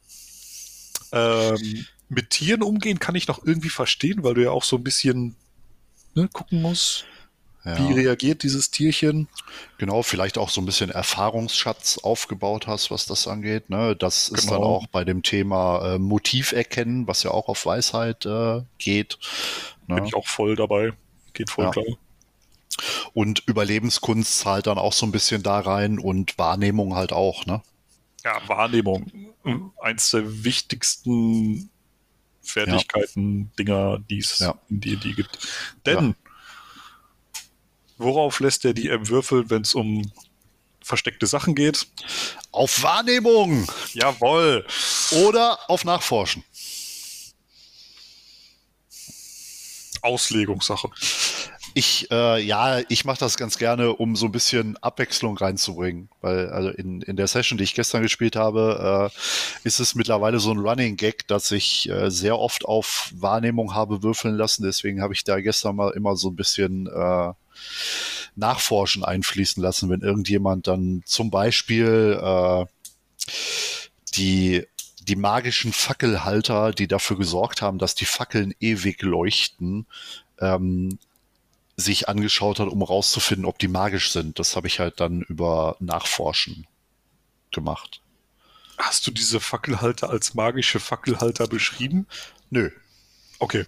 Ähm, 1.12 1.86
mit 2.10 2.32
Tieren 2.32 2.64
umgehen 2.64 3.00
kann 3.00 3.16
ich 3.16 3.28
noch 3.28 3.46
irgendwie 3.46 3.70
verstehen, 3.70 4.24
weil 4.24 4.34
du 4.34 4.44
ja 4.44 4.52
auch 4.52 4.64
so 4.64 4.78
ein 4.78 4.84
bisschen 4.84 5.36
ne, 6.16 6.28
gucken 6.28 6.62
musst. 6.62 7.06
Ja. 7.64 7.78
Wie 7.78 7.94
reagiert 7.94 8.42
dieses 8.42 8.72
Tierchen? 8.72 9.28
Genau, 9.78 10.02
vielleicht 10.02 10.40
auch 10.40 10.50
so 10.50 10.62
ein 10.62 10.66
bisschen 10.66 10.90
Erfahrungsschatz 10.90 12.00
aufgebaut 12.00 12.66
hast, 12.66 12.90
was 12.90 13.06
das 13.06 13.28
angeht. 13.28 13.70
Ne? 13.70 13.96
Das 13.96 14.30
ist 14.30 14.48
genau. 14.48 14.54
dann 14.54 14.64
auch 14.64 14.88
bei 14.88 15.04
dem 15.04 15.22
Thema 15.22 15.96
äh, 15.96 16.00
Motiv 16.00 16.54
erkennen, 16.54 17.08
was 17.08 17.22
ja 17.22 17.32
auch 17.32 17.50
auf 17.50 17.66
Weisheit 17.66 18.26
äh, 18.26 18.62
geht. 18.80 19.20
Ne? 19.88 19.96
Bin 19.96 20.06
ich 20.06 20.16
auch 20.16 20.28
voll 20.28 20.56
dabei. 20.56 20.94
Geht 21.34 21.52
voll 21.52 21.66
ja. 21.66 21.72
klar. 21.72 21.86
Und 23.14 23.44
Überlebenskunst 23.46 24.40
zahlt 24.40 24.66
dann 24.66 24.80
auch 24.80 24.94
so 24.94 25.06
ein 25.06 25.12
bisschen 25.12 25.44
da 25.44 25.60
rein 25.60 26.00
und 26.00 26.38
Wahrnehmung 26.40 26.96
halt 26.96 27.14
auch, 27.14 27.46
ne? 27.46 27.62
Ja, 28.24 28.40
Wahrnehmung. 28.48 29.12
Eins 29.80 30.12
der 30.12 30.44
wichtigsten 30.44 31.70
Fertigkeiten, 32.42 33.40
ja. 33.40 33.48
Dinger, 33.58 34.00
die 34.10 34.20
es 34.20 34.40
ja. 34.40 34.56
in 34.70 34.82
D&D 34.82 35.14
gibt. 35.14 35.40
Denn 35.86 36.10
ja. 36.10 36.31
Worauf 38.02 38.40
lässt 38.40 38.64
der 38.64 38.74
DM 38.74 39.08
würfeln, 39.10 39.50
wenn 39.50 39.62
es 39.62 39.74
um 39.76 40.12
versteckte 40.84 41.28
Sachen 41.28 41.56
geht? 41.56 41.88
Auf 42.52 42.84
Wahrnehmung! 42.84 43.68
Jawohl! 43.94 44.66
Oder 45.12 45.60
auf 45.70 45.86
Nachforschen. 45.86 46.44
Auslegungssache. 50.02 50.90
Ich, 51.74 52.12
äh, 52.12 52.42
ja, 52.42 52.82
ich 52.90 53.06
mache 53.06 53.20
das 53.20 53.38
ganz 53.38 53.58
gerne, 53.58 53.94
um 53.94 54.16
so 54.18 54.26
ein 54.26 54.32
bisschen 54.32 54.76
Abwechslung 54.78 55.38
reinzubringen. 55.38 56.10
Weil, 56.20 56.50
also 56.50 56.70
in, 56.70 57.02
in 57.02 57.16
der 57.16 57.28
Session, 57.28 57.58
die 57.58 57.64
ich 57.64 57.76
gestern 57.76 58.02
gespielt 58.02 58.36
habe, 58.36 59.12
äh, 59.14 59.18
ist 59.68 59.80
es 59.80 59.96
mittlerweile 59.96 60.40
so 60.40 60.52
ein 60.52 60.60
Running 60.60 60.98
Gag, 60.98 61.28
dass 61.28 61.50
ich 61.52 61.88
äh, 61.90 62.10
sehr 62.10 62.38
oft 62.38 62.66
auf 62.66 63.12
Wahrnehmung 63.16 63.74
habe 63.74 64.04
würfeln 64.04 64.36
lassen. 64.36 64.64
Deswegen 64.64 65.02
habe 65.02 65.14
ich 65.14 65.24
da 65.24 65.40
gestern 65.40 65.78
mal 65.78 65.92
immer 65.92 66.18
so 66.18 66.30
ein 66.30 66.36
bisschen 66.36 66.88
äh, 66.88 67.34
Nachforschen 68.36 69.04
einfließen 69.04 69.62
lassen, 69.62 69.90
wenn 69.90 70.02
irgendjemand 70.02 70.68
dann 70.68 71.04
zum 71.06 71.32
Beispiel 71.32 72.20
äh, 72.22 72.66
die 74.16 74.66
die 75.04 75.16
magischen 75.16 75.74
Fackelhalter, 75.74 76.72
die 76.72 76.88
dafür 76.88 77.18
gesorgt 77.18 77.62
haben, 77.62 77.80
dass 77.80 77.96
die 77.96 78.06
Fackeln 78.06 78.54
ewig 78.60 79.02
leuchten, 79.02 79.88
ähm, 80.40 81.00
sich 81.76 82.08
angeschaut 82.08 82.60
hat, 82.60 82.68
um 82.68 82.84
rauszufinden, 82.84 83.46
ob 83.46 83.58
die 83.58 83.68
magisch 83.68 84.12
sind. 84.12 84.38
Das 84.38 84.56
habe 84.56 84.68
ich 84.68 84.80
halt 84.80 85.00
dann 85.00 85.22
über 85.24 85.76
Nachforschen 85.80 86.68
gemacht. 87.52 88.02
Hast 88.78 89.06
du 89.08 89.12
diese 89.12 89.40
Fackelhalter 89.40 90.10
als 90.10 90.34
magische 90.34 90.80
Fackelhalter 90.80 91.48
beschrieben? 91.48 92.08
Nö. 92.50 92.72
Okay. 93.40 93.66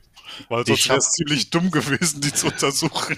Weil 0.50 0.66
sonst 0.66 0.88
wäre 0.88 0.98
es 0.98 1.12
ziemlich 1.12 1.50
dumm 1.50 1.72
gewesen, 1.72 2.22
die 2.22 2.34
zu 2.34 2.48
untersuchen. 2.48 3.16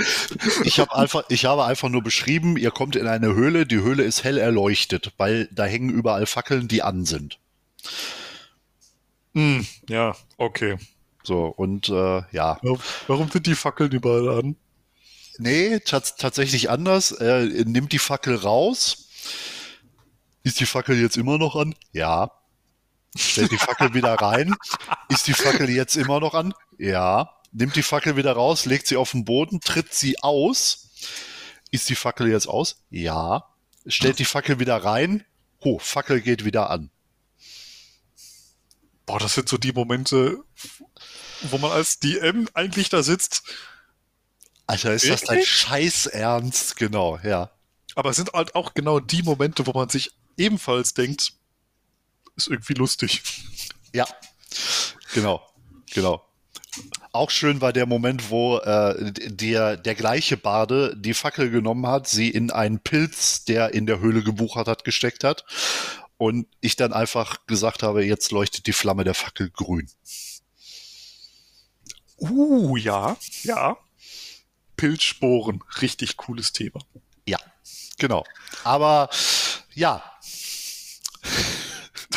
Ich, 0.64 0.80
hab 0.80 0.92
einfach, 0.94 1.24
ich 1.30 1.46
habe 1.46 1.66
einfach 1.66 1.90
nur 1.90 2.04
beschrieben, 2.04 2.58
ihr 2.58 2.72
kommt 2.72 2.96
in 2.96 3.08
eine 3.08 3.34
Höhle, 3.34 3.66
die 3.66 3.78
Höhle 3.78 4.04
ist 4.04 4.24
hell 4.24 4.38
erleuchtet, 4.38 5.14
weil 5.18 5.48
da 5.52 5.66
hängen 5.66 5.90
überall 5.90 6.26
Fackeln, 6.26 6.68
die 6.68 6.84
an 6.84 7.06
sind. 7.06 7.40
Mm, 9.34 9.62
ja, 9.90 10.16
okay. 10.38 10.78
So, 11.24 11.46
und 11.46 11.90
äh, 11.90 12.22
ja. 12.32 12.60
Warum 13.08 13.30
sind 13.32 13.48
die 13.48 13.56
Fackeln 13.56 13.92
überall 13.92 14.40
an? 14.40 14.56
Nee, 15.38 15.80
tatsächlich 15.80 16.70
anders. 16.70 17.12
Er 17.12 17.46
nimmt 17.46 17.92
die 17.92 18.00
Fackel 18.00 18.36
raus. 18.36 19.10
Ist 20.44 20.60
die 20.60 20.66
Fackel 20.66 21.00
jetzt 21.00 21.18
immer 21.18 21.38
noch 21.38 21.56
an? 21.56 21.76
Ja. 21.92 22.32
Stellt 23.18 23.52
die 23.52 23.58
Fackel 23.58 23.94
wieder 23.94 24.14
rein. 24.14 24.56
Ist 25.10 25.28
die 25.28 25.34
Fackel 25.34 25.70
jetzt 25.70 25.96
immer 25.96 26.20
noch 26.20 26.34
an? 26.34 26.54
Ja. 26.78 27.32
Nimmt 27.52 27.76
die 27.76 27.84
Fackel 27.84 28.18
wieder 28.18 28.34
raus, 28.34 28.66
legt 28.66 28.88
sie 28.88 28.98
auf 28.98 29.12
den 29.12 29.26
Boden, 29.26 29.62
tritt 29.62 29.94
sie 29.94 30.20
aus. 30.22 30.90
Ist 31.72 31.90
die 31.90 31.96
Fackel 31.96 32.30
jetzt 32.30 32.48
aus? 32.48 32.84
Ja. 32.90 33.46
Stellt 33.88 34.20
die 34.20 34.26
Fackel 34.26 34.60
wieder 34.60 34.78
rein. 34.78 35.26
Ho, 35.64 35.80
Fackel 35.80 36.22
geht 36.22 36.46
wieder 36.46 36.70
an. 36.70 36.90
Boah, 39.06 39.20
das 39.20 39.36
sind 39.36 39.48
so 39.48 39.58
die 39.58 39.72
Momente, 39.72 40.44
wo 41.44 41.58
man 41.58 41.72
als 41.72 42.00
DM 42.00 42.50
eigentlich 42.54 42.90
da 42.90 43.04
sitzt. 43.04 43.44
Alter, 44.68 44.94
ist 44.94 45.08
das 45.08 45.22
dein 45.22 45.44
Scheiß 45.44 46.08
Ernst? 46.08 46.76
Genau, 46.78 47.20
ja. 47.24 47.52
Aber 47.94 48.10
es 48.10 48.16
sind 48.16 48.34
halt 48.34 48.56
auch 48.56 48.74
genau 48.74 49.00
die 49.00 49.22
Momente, 49.22 49.68
wo 49.68 49.72
man 49.72 49.90
sich 49.90 50.12
ebenfalls 50.38 50.94
denkt, 50.94 51.34
ist 52.36 52.48
irgendwie 52.48 52.74
lustig. 52.74 53.22
Ja, 53.94 54.08
genau, 55.14 55.48
genau. 55.94 56.26
Auch 57.16 57.30
schön 57.30 57.62
war 57.62 57.72
der 57.72 57.86
Moment, 57.86 58.30
wo 58.30 58.58
äh, 58.58 59.12
der, 59.14 59.78
der 59.78 59.96
gleiche 59.96 60.36
Bade 60.36 60.96
die 60.98 61.14
Fackel 61.14 61.50
genommen 61.50 61.88
hat, 61.88 62.10
sie 62.10 62.30
in 62.30 62.52
einen 62.52 62.80
Pilz, 62.80 63.46
der 63.46 63.74
in 63.74 63.86
der 63.86 64.00
Höhle 64.00 64.22
gebuchert 64.22 64.68
hat, 64.68 64.84
gesteckt 64.84 65.24
hat 65.24 65.46
und 66.18 66.48
ich 66.60 66.76
dann 66.76 66.92
einfach 66.92 67.46
gesagt 67.48 67.84
habe, 67.84 68.04
jetzt 68.04 68.32
leuchtet 68.32 68.68
die 68.68 68.74
Flamme 68.74 69.06
der 69.06 69.14
Fackel 69.14 69.50
grün. 69.50 69.90
Uh, 72.18 72.76
ja, 72.76 73.16
ja. 73.44 73.78
Pilzsporen, 74.76 75.64
richtig 75.82 76.18
cooles 76.18 76.52
Thema. 76.52 76.82
Ja, 77.26 77.40
genau. 77.98 78.26
Aber 78.66 79.10
ja. 79.74 80.04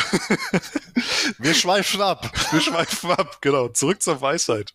Wir 1.39 1.55
schweifen 1.55 2.01
ab. 2.01 2.33
Wir 2.53 2.61
schweifen 2.61 3.11
ab, 3.11 3.39
genau. 3.41 3.69
Zurück 3.69 4.03
zur 4.03 4.21
Weisheit. 4.21 4.75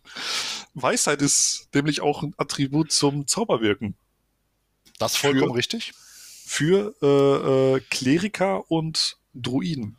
Weisheit 0.74 1.22
ist 1.22 1.68
nämlich 1.74 2.00
auch 2.00 2.22
ein 2.22 2.34
Attribut 2.36 2.92
zum 2.92 3.26
Zauberwirken. 3.26 3.94
Das 4.98 5.16
vollkommen 5.16 5.52
für, 5.52 5.58
richtig 5.58 5.92
für 6.44 6.94
äh, 7.02 7.76
äh, 7.76 7.80
Kleriker 7.90 8.70
und 8.70 9.16
Druiden. 9.34 9.96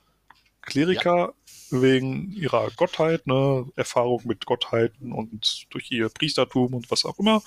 Kleriker 0.61 1.33
ja. 1.33 1.81
wegen 1.81 2.31
ihrer 2.31 2.69
Gottheit, 2.71 3.27
ne, 3.27 3.65
Erfahrung 3.75 4.21
mit 4.25 4.45
Gottheiten 4.45 5.11
und 5.11 5.65
durch 5.71 5.91
ihr 5.91 6.07
Priestertum 6.09 6.73
und 6.73 6.91
was 6.91 7.03
auch 7.03 7.19
immer. 7.19 7.41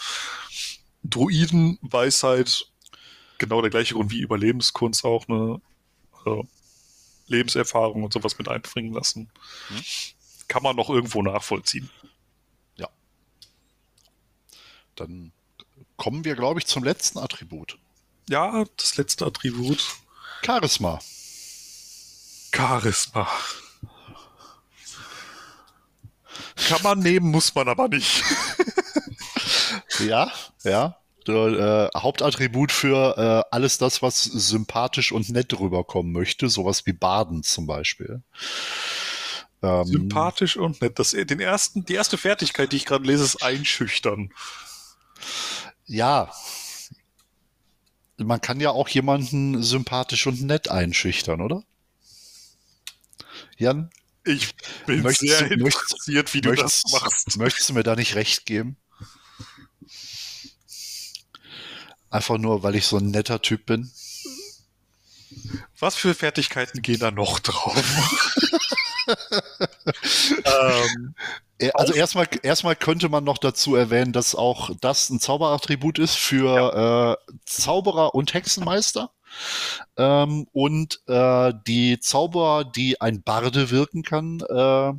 Druiden, 1.05 1.79
Weisheit, 1.81 2.67
genau 3.39 3.63
der 3.63 3.71
gleiche 3.71 3.95
Grund 3.95 4.11
wie 4.11 4.21
Überlebenskunst 4.21 5.05
auch, 5.05 5.27
ne? 5.29 5.61
Also 6.25 6.47
Lebenserfahrung 7.29 8.03
und 8.05 8.13
sowas 8.13 8.39
mit 8.39 8.49
einbringen 8.49 8.93
lassen. 8.93 9.31
Hm. 9.69 9.83
Kann 10.49 10.63
man 10.63 10.77
noch 10.77 10.91
irgendwo 10.91 11.23
nachvollziehen. 11.23 11.91
Ja. 12.77 12.89
Dann 14.97 15.33
kommen 15.97 16.25
wir, 16.25 16.35
glaube 16.35 16.61
ich, 16.61 16.67
zum 16.67 16.85
letzten 16.85 17.19
Attribut. 17.19 17.79
Ja, 18.29 18.65
das 18.77 18.97
letzte 18.97 19.27
Attribut. 19.27 19.97
Charisma. 20.45 20.99
Charisma. 22.53 23.29
Kann 26.69 26.83
man 26.83 26.99
nehmen, 26.99 27.31
muss 27.31 27.55
man 27.55 27.69
aber 27.69 27.89
nicht. 27.89 28.23
ja, 30.01 30.31
ja. 30.65 30.99
Der, 31.29 31.91
äh, 31.95 31.99
Hauptattribut 31.99 32.73
für 32.73 33.17
äh, 33.51 33.55
alles 33.55 33.79
das, 33.79 34.03
was 34.03 34.25
sympathisch 34.25 35.13
und 35.13 35.29
nett 35.31 35.59
rüberkommen 35.59 36.13
möchte, 36.13 36.49
sowas 36.49 36.87
wie 36.87 36.93
Baden 36.93 37.43
zum 37.43 37.67
Beispiel. 37.67 38.23
Ähm, 39.63 39.85
sympathisch 39.85 40.57
und 40.57 40.81
nett. 40.81 40.99
Das, 40.99 41.11
den 41.11 41.41
ersten, 41.41 41.85
die 41.85 41.95
erste 41.95 42.17
Fertigkeit, 42.19 42.73
die 42.73 42.77
ich 42.77 42.85
gerade 42.87 43.05
lese, 43.05 43.25
ist 43.25 43.43
einschüchtern. 43.43 44.33
Ja. 45.87 46.33
Man 48.17 48.41
kann 48.41 48.61
ja 48.61 48.71
auch 48.71 48.89
jemanden 48.89 49.63
sympathisch 49.63 50.27
und 50.27 50.43
nett 50.43 50.71
einschüchtern, 50.71 51.41
oder? 51.41 51.63
Jan, 53.57 53.91
Ich 54.25 54.55
bin 54.87 55.03
Möchtest 55.03 55.39
sehr 55.39 55.49
du- 55.49 55.63
möchtest- 55.65 55.93
interessiert, 55.93 56.35
wie 56.35 56.41
du 56.41 56.51
das 56.51 56.59
möchtest, 56.85 56.93
machst. 56.93 57.37
möchtest 57.39 57.69
du 57.69 57.75
mir 57.75 57.83
da 57.83 57.97
nicht 57.97 58.15
recht 58.15 58.47
geben? 58.47 58.77
Einfach 62.11 62.39
nur, 62.39 62.63
weil 62.63 62.75
ich 62.75 62.87
so 62.87 62.97
ein 62.99 63.11
netter 63.11 63.43
Typ 63.43 63.67
bin. 63.67 63.91
Was 65.79 65.95
für 65.95 66.15
Fertigkeiten 66.15 66.83
gehen 66.83 67.01
da 67.01 67.11
noch 67.11 67.39
drauf? 67.39 67.77
ähm, 70.45 71.15
Äh, 71.59 71.71
Also 71.75 71.93
erstmal, 71.93 72.29
erstmal 72.43 72.77
könnte 72.77 73.09
man 73.09 73.25
noch 73.25 73.39
dazu 73.39 73.75
erwähnen, 73.75 74.13
dass 74.13 74.35
auch 74.35 74.71
das 74.81 75.11
ein 75.11 75.21
Zauberattribut 75.21 75.99
ist 75.99 76.17
für 76.17 77.19
äh, 77.29 77.35
Zauberer 77.45 78.15
und 78.15 78.33
Hexenmeister. 78.35 79.11
Ähm, 79.97 80.47
und 80.53 81.01
äh, 81.09 81.53
die 81.67 82.01
Zauberer, 82.01 82.65
die 82.65 83.01
ein 83.01 83.23
Barde 83.23 83.71
wirken 83.71 84.03
kann, 84.03 84.41
äh, 84.41 84.93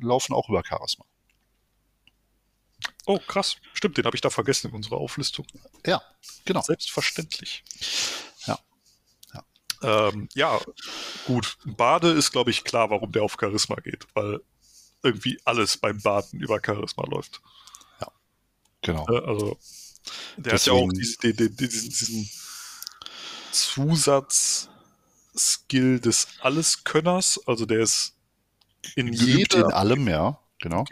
laufen 0.00 0.34
auch 0.34 0.48
über 0.48 0.62
Charisma. 0.64 1.04
Oh, 3.06 3.18
krass. 3.18 3.56
Stimmt, 3.72 3.96
den 3.98 4.04
habe 4.04 4.16
ich 4.16 4.20
da 4.20 4.30
vergessen 4.30 4.68
in 4.70 4.74
unserer 4.74 4.96
Auflistung. 4.96 5.46
Ja, 5.86 6.02
genau. 6.44 6.62
Selbstverständlich. 6.62 7.64
Ja. 8.46 8.58
Ja. 9.32 10.08
Ähm, 10.08 10.28
ja, 10.34 10.60
gut. 11.26 11.58
Bade 11.64 12.10
ist, 12.10 12.32
glaube 12.32 12.50
ich, 12.50 12.64
klar, 12.64 12.90
warum 12.90 13.12
der 13.12 13.22
auf 13.22 13.36
Charisma 13.38 13.76
geht, 13.76 14.06
weil 14.14 14.40
irgendwie 15.02 15.40
alles 15.44 15.76
beim 15.76 16.00
Baden 16.00 16.40
über 16.40 16.60
Charisma 16.64 17.04
läuft. 17.06 17.40
Genau. 18.84 19.06
Äh, 19.08 19.26
also, 19.26 19.58
der 20.36 20.52
hat 20.52 20.66
ja 20.66 20.74
auch 20.74 20.88
Deswegen- 20.90 20.98
diese, 20.98 21.16
die, 21.18 21.32
die, 21.34 21.48
diesen, 21.56 21.88
diesen 21.88 22.28
Zusatz-Skill 23.50 24.68
des 26.00 26.28
Alleskönners. 26.40 27.40
Also, 27.46 27.64
der 27.66 27.80
ist 27.80 28.14
in 28.94 29.10
Geübt 29.10 29.54
in 29.54 29.64
allem, 29.64 30.06
ja, 30.06 30.38
genau. 30.60 30.84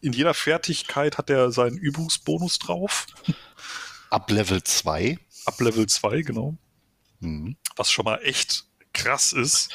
In 0.00 0.12
jeder 0.12 0.34
Fertigkeit 0.34 1.18
hat 1.18 1.30
er 1.30 1.52
seinen 1.52 1.78
Übungsbonus 1.78 2.58
drauf. 2.58 3.06
Ab 4.10 4.30
Level 4.30 4.62
2. 4.62 5.18
Ab 5.46 5.60
Level 5.60 5.86
2, 5.86 6.22
genau. 6.22 6.56
Mhm. 7.20 7.56
was 7.76 7.90
schon 7.90 8.04
mal 8.04 8.18
echt 8.24 8.66
krass 8.92 9.32
ist, 9.32 9.70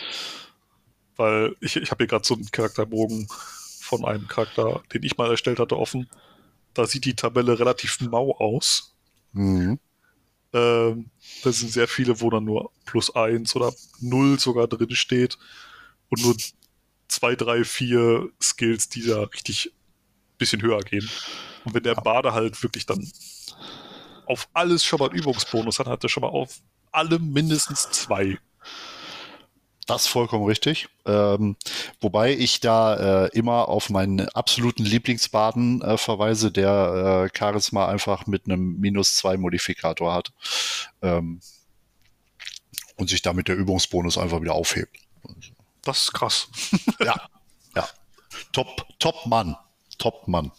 weil 1.15 1.55
ich, 1.61 1.77
ich 1.77 1.91
habe 1.91 2.03
hier 2.03 2.07
gerade 2.07 2.25
so 2.25 2.33
einen 2.33 2.51
Charakterbogen 2.51 3.27
von 3.79 4.03
einem 4.05 4.27
Charakter, 4.27 4.83
den 4.93 5.03
ich 5.03 5.17
mal 5.17 5.29
erstellt 5.29 5.59
hatte, 5.59 5.77
offen. 5.77 6.09
Da 6.73 6.85
sieht 6.85 7.05
die 7.05 7.15
Tabelle 7.15 7.57
relativ 7.57 8.01
mau 8.01 8.35
aus. 8.37 8.93
Mhm. 9.31 9.79
Ähm, 10.53 11.09
da 11.43 11.51
sind 11.51 11.71
sehr 11.71 11.87
viele, 11.87 12.19
wo 12.19 12.29
dann 12.29 12.43
nur 12.43 12.71
plus 12.85 13.15
eins 13.15 13.55
oder 13.55 13.73
null 13.99 14.39
sogar 14.39 14.67
drin 14.67 14.95
steht 14.95 15.37
und 16.09 16.21
nur 16.21 16.35
zwei, 17.07 17.35
drei, 17.35 17.63
vier 17.63 18.29
Skills, 18.41 18.89
die 18.89 19.05
da 19.05 19.23
richtig 19.23 19.71
bisschen 20.37 20.61
höher 20.61 20.79
gehen. 20.81 21.09
Und 21.65 21.73
wenn 21.73 21.83
der 21.83 21.95
Bade 21.95 22.33
halt 22.33 22.61
wirklich 22.63 22.85
dann 22.85 23.09
auf 24.25 24.47
alles 24.53 24.83
schon 24.83 24.99
mal 24.99 25.09
einen 25.09 25.19
Übungsbonus 25.19 25.79
hat, 25.79 25.87
hat 25.87 26.03
er 26.03 26.09
schon 26.09 26.21
mal 26.21 26.29
auf 26.29 26.59
allem 26.91 27.31
mindestens 27.31 27.89
zwei. 27.91 28.37
Das 29.85 30.03
ist 30.03 30.07
vollkommen 30.09 30.45
richtig. 30.45 30.89
Ähm, 31.05 31.55
wobei 32.01 32.33
ich 32.33 32.59
da 32.59 33.25
äh, 33.25 33.29
immer 33.29 33.69
auf 33.69 33.89
meinen 33.89 34.27
absoluten 34.29 34.83
Lieblingsbaden 34.83 35.81
äh, 35.81 35.97
verweise, 35.97 36.51
der 36.51 37.29
äh, 37.33 37.37
Charisma 37.37 37.87
einfach 37.87 38.27
mit 38.27 38.45
einem 38.45 38.79
minus 38.79 39.15
zwei 39.15 39.37
Modifikator 39.37 40.13
hat. 40.13 40.33
Ähm, 41.01 41.39
und 42.97 43.09
sich 43.09 43.21
damit 43.21 43.47
der 43.47 43.55
Übungsbonus 43.55 44.17
einfach 44.17 44.41
wieder 44.41 44.53
aufhebt. 44.53 44.97
Das 45.87 45.99
ist 45.99 46.11
krass. 46.11 46.49
ja, 46.99 47.29
ja. 47.73 47.89
Top, 48.51 48.85
top 48.99 49.25
Mann. 49.25 49.55
Top 49.97 50.27
Mann. 50.27 50.51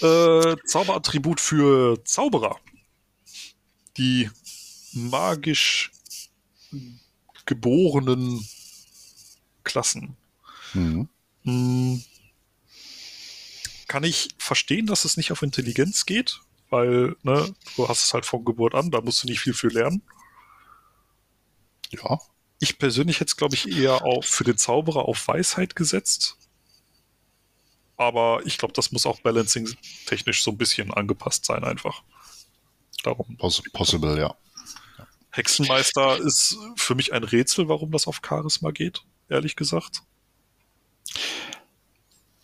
Äh, 0.00 0.56
Zauberattribut 0.66 1.40
für 1.40 2.04
Zauberer. 2.04 2.58
Die 3.98 4.28
magisch 4.94 5.92
geborenen 7.46 8.44
Klassen. 9.62 10.16
Mhm. 10.74 11.08
Hm. 11.44 12.02
Kann 13.86 14.02
ich 14.02 14.30
verstehen, 14.38 14.86
dass 14.86 15.04
es 15.04 15.16
nicht 15.16 15.30
auf 15.30 15.42
Intelligenz 15.42 16.04
geht, 16.04 16.40
weil 16.68 17.14
ne, 17.22 17.54
du 17.76 17.88
hast 17.88 18.02
es 18.02 18.12
halt 18.12 18.26
von 18.26 18.44
Geburt 18.44 18.74
an, 18.74 18.90
da 18.90 19.00
musst 19.00 19.22
du 19.22 19.28
nicht 19.28 19.38
viel 19.38 19.54
für 19.54 19.68
lernen. 19.68 20.02
Ja. 21.90 22.18
Ich 22.62 22.78
persönlich 22.78 23.16
hätte 23.18 23.30
es, 23.30 23.36
glaube 23.36 23.56
ich, 23.56 23.76
eher 23.76 24.04
auf, 24.04 24.24
für 24.24 24.44
den 24.44 24.56
Zauberer 24.56 25.08
auf 25.08 25.26
Weisheit 25.26 25.74
gesetzt. 25.74 26.36
Aber 27.96 28.40
ich 28.44 28.56
glaube, 28.56 28.72
das 28.72 28.92
muss 28.92 29.04
auch 29.04 29.18
balancing-technisch 29.18 30.44
so 30.44 30.52
ein 30.52 30.58
bisschen 30.58 30.94
angepasst 30.94 31.44
sein, 31.44 31.64
einfach. 31.64 32.04
Darum. 33.02 33.36
Poss 33.36 33.64
possible, 33.72 34.16
ja. 34.16 34.36
Hexenmeister 35.30 36.18
ist 36.18 36.56
für 36.76 36.94
mich 36.94 37.12
ein 37.12 37.24
Rätsel, 37.24 37.66
warum 37.66 37.90
das 37.90 38.06
auf 38.06 38.20
Charisma 38.24 38.70
geht, 38.70 39.02
ehrlich 39.28 39.56
gesagt. 39.56 40.02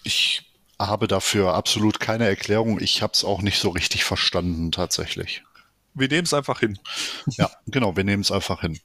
Ich 0.02 0.50
habe 0.80 1.06
dafür 1.06 1.54
absolut 1.54 2.00
keine 2.00 2.26
Erklärung. 2.26 2.80
Ich 2.80 3.02
habe 3.02 3.12
es 3.12 3.22
auch 3.22 3.40
nicht 3.40 3.60
so 3.60 3.68
richtig 3.68 4.02
verstanden, 4.02 4.72
tatsächlich. 4.72 5.44
Wir 5.94 6.08
nehmen 6.08 6.24
es 6.24 6.34
einfach 6.34 6.58
hin. 6.58 6.76
Ja, 7.36 7.52
genau, 7.68 7.96
wir 7.96 8.02
nehmen 8.02 8.22
es 8.22 8.32
einfach 8.32 8.62
hin. 8.62 8.80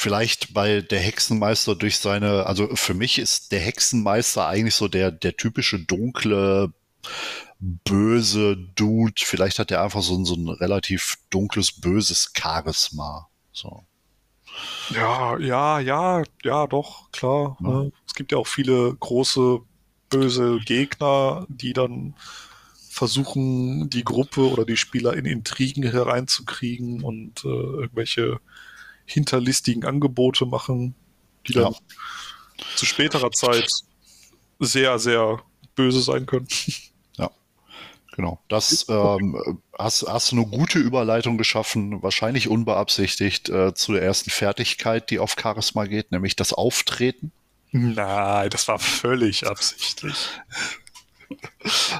Vielleicht, 0.00 0.54
weil 0.54 0.82
der 0.82 0.98
Hexenmeister 0.98 1.74
durch 1.74 1.98
seine, 1.98 2.46
also 2.46 2.74
für 2.74 2.94
mich 2.94 3.18
ist 3.18 3.52
der 3.52 3.60
Hexenmeister 3.60 4.46
eigentlich 4.46 4.74
so 4.74 4.88
der, 4.88 5.10
der 5.10 5.36
typische 5.36 5.78
dunkle, 5.78 6.72
böse 7.58 8.56
Dude. 8.56 9.20
Vielleicht 9.22 9.58
hat 9.58 9.70
er 9.70 9.82
einfach 9.82 10.00
so 10.00 10.16
ein, 10.16 10.24
so 10.24 10.36
ein 10.36 10.48
relativ 10.48 11.18
dunkles, 11.28 11.70
böses 11.82 12.32
Charisma. 12.34 13.28
So. 13.52 13.84
Ja, 14.94 15.36
ja, 15.36 15.80
ja, 15.80 16.22
ja, 16.44 16.66
doch, 16.66 17.12
klar. 17.12 17.58
Ja. 17.60 17.68
ne? 17.68 17.92
Es 18.06 18.14
gibt 18.14 18.32
ja 18.32 18.38
auch 18.38 18.46
viele 18.46 18.94
große, 18.94 19.58
böse 20.08 20.60
Gegner, 20.64 21.44
die 21.50 21.74
dann 21.74 22.14
versuchen, 22.88 23.90
die 23.90 24.04
Gruppe 24.04 24.48
oder 24.50 24.64
die 24.64 24.78
Spieler 24.78 25.12
in 25.12 25.26
Intrigen 25.26 25.82
hereinzukriegen 25.82 27.02
und 27.02 27.44
äh, 27.44 27.48
irgendwelche 27.48 28.40
hinterlistigen 29.10 29.84
Angebote 29.84 30.46
machen, 30.46 30.94
die 31.46 31.54
dann 31.54 31.72
Ja. 31.72 31.78
zu 32.76 32.86
späterer 32.86 33.30
Zeit 33.32 33.70
sehr, 34.58 34.98
sehr 34.98 35.42
böse 35.74 36.00
sein 36.00 36.26
können. 36.26 36.48
Genau. 38.16 38.38
Das 38.48 38.86
ähm, 38.88 39.62
hast, 39.78 40.02
hast 40.06 40.32
du 40.32 40.36
eine 40.36 40.46
gute 40.46 40.78
Überleitung 40.78 41.38
geschaffen, 41.38 42.02
wahrscheinlich 42.02 42.48
unbeabsichtigt, 42.48 43.48
äh, 43.48 43.72
zu 43.72 43.92
der 43.92 44.02
ersten 44.02 44.30
Fertigkeit, 44.30 45.10
die 45.10 45.20
auf 45.20 45.36
Charisma 45.40 45.86
geht, 45.86 46.10
nämlich 46.12 46.34
das 46.36 46.52
Auftreten. 46.52 47.32
Nein, 47.70 48.50
das 48.50 48.66
war 48.68 48.78
völlig 48.80 49.46
absichtlich. 49.46 50.28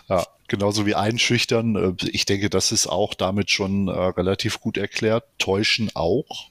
Ja, 0.09 0.27
genauso 0.49 0.85
wie 0.85 0.97
einschüchtern. 0.97 1.77
Äh, 1.77 2.07
Ich 2.09 2.27
denke, 2.27 2.51
das 2.51 2.73
ist 2.73 2.89
auch 2.89 3.15
damit 3.15 3.51
schon 3.51 3.87
äh, 3.89 3.93
relativ 3.93 4.61
gut 4.61 4.77
erklärt. 4.77 5.25
Täuschen 5.39 5.91
auch. 5.95 6.51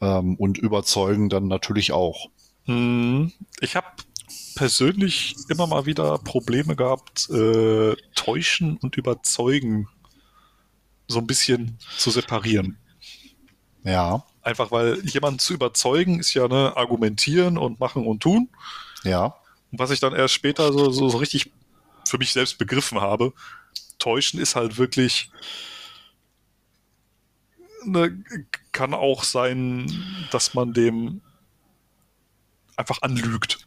Ähm, 0.00 0.36
und 0.36 0.58
überzeugen 0.58 1.28
dann 1.28 1.48
natürlich 1.48 1.92
auch. 1.92 2.28
Hm, 2.66 3.32
Ich 3.60 3.76
habe 3.76 3.86
persönlich 4.54 5.36
immer 5.48 5.66
mal 5.66 5.86
wieder 5.86 6.18
Probleme 6.18 6.76
gehabt, 6.76 7.28
äh, 7.30 7.94
täuschen 8.14 8.76
und 8.78 8.96
überzeugen 8.96 9.88
so 11.08 11.18
ein 11.20 11.26
bisschen 11.26 11.78
zu 11.96 12.10
separieren. 12.10 12.78
Ja, 13.84 14.24
Einfach 14.42 14.70
weil 14.70 15.00
jemanden 15.06 15.40
zu 15.40 15.54
überzeugen 15.54 16.20
ist 16.20 16.32
ja 16.34 16.46
ne, 16.46 16.76
argumentieren 16.76 17.58
und 17.58 17.80
machen 17.80 18.06
und 18.06 18.20
tun. 18.22 18.48
ja, 19.04 19.34
Und 19.72 19.78
was 19.78 19.90
ich 19.90 20.00
dann 20.00 20.14
erst 20.14 20.34
später 20.34 20.72
so, 20.72 20.90
so, 20.90 21.08
so 21.08 21.18
richtig 21.18 21.52
für 22.06 22.18
mich 22.18 22.32
selbst 22.32 22.58
begriffen 22.58 23.00
habe, 23.00 23.32
täuschen 23.98 24.40
ist 24.40 24.56
halt 24.56 24.78
wirklich 24.78 25.30
ne, 27.84 28.12
kann 28.76 28.92
auch 28.92 29.24
sein, 29.24 29.90
dass 30.30 30.52
man 30.52 30.74
dem 30.74 31.22
einfach 32.76 33.00
anlügt. 33.00 33.66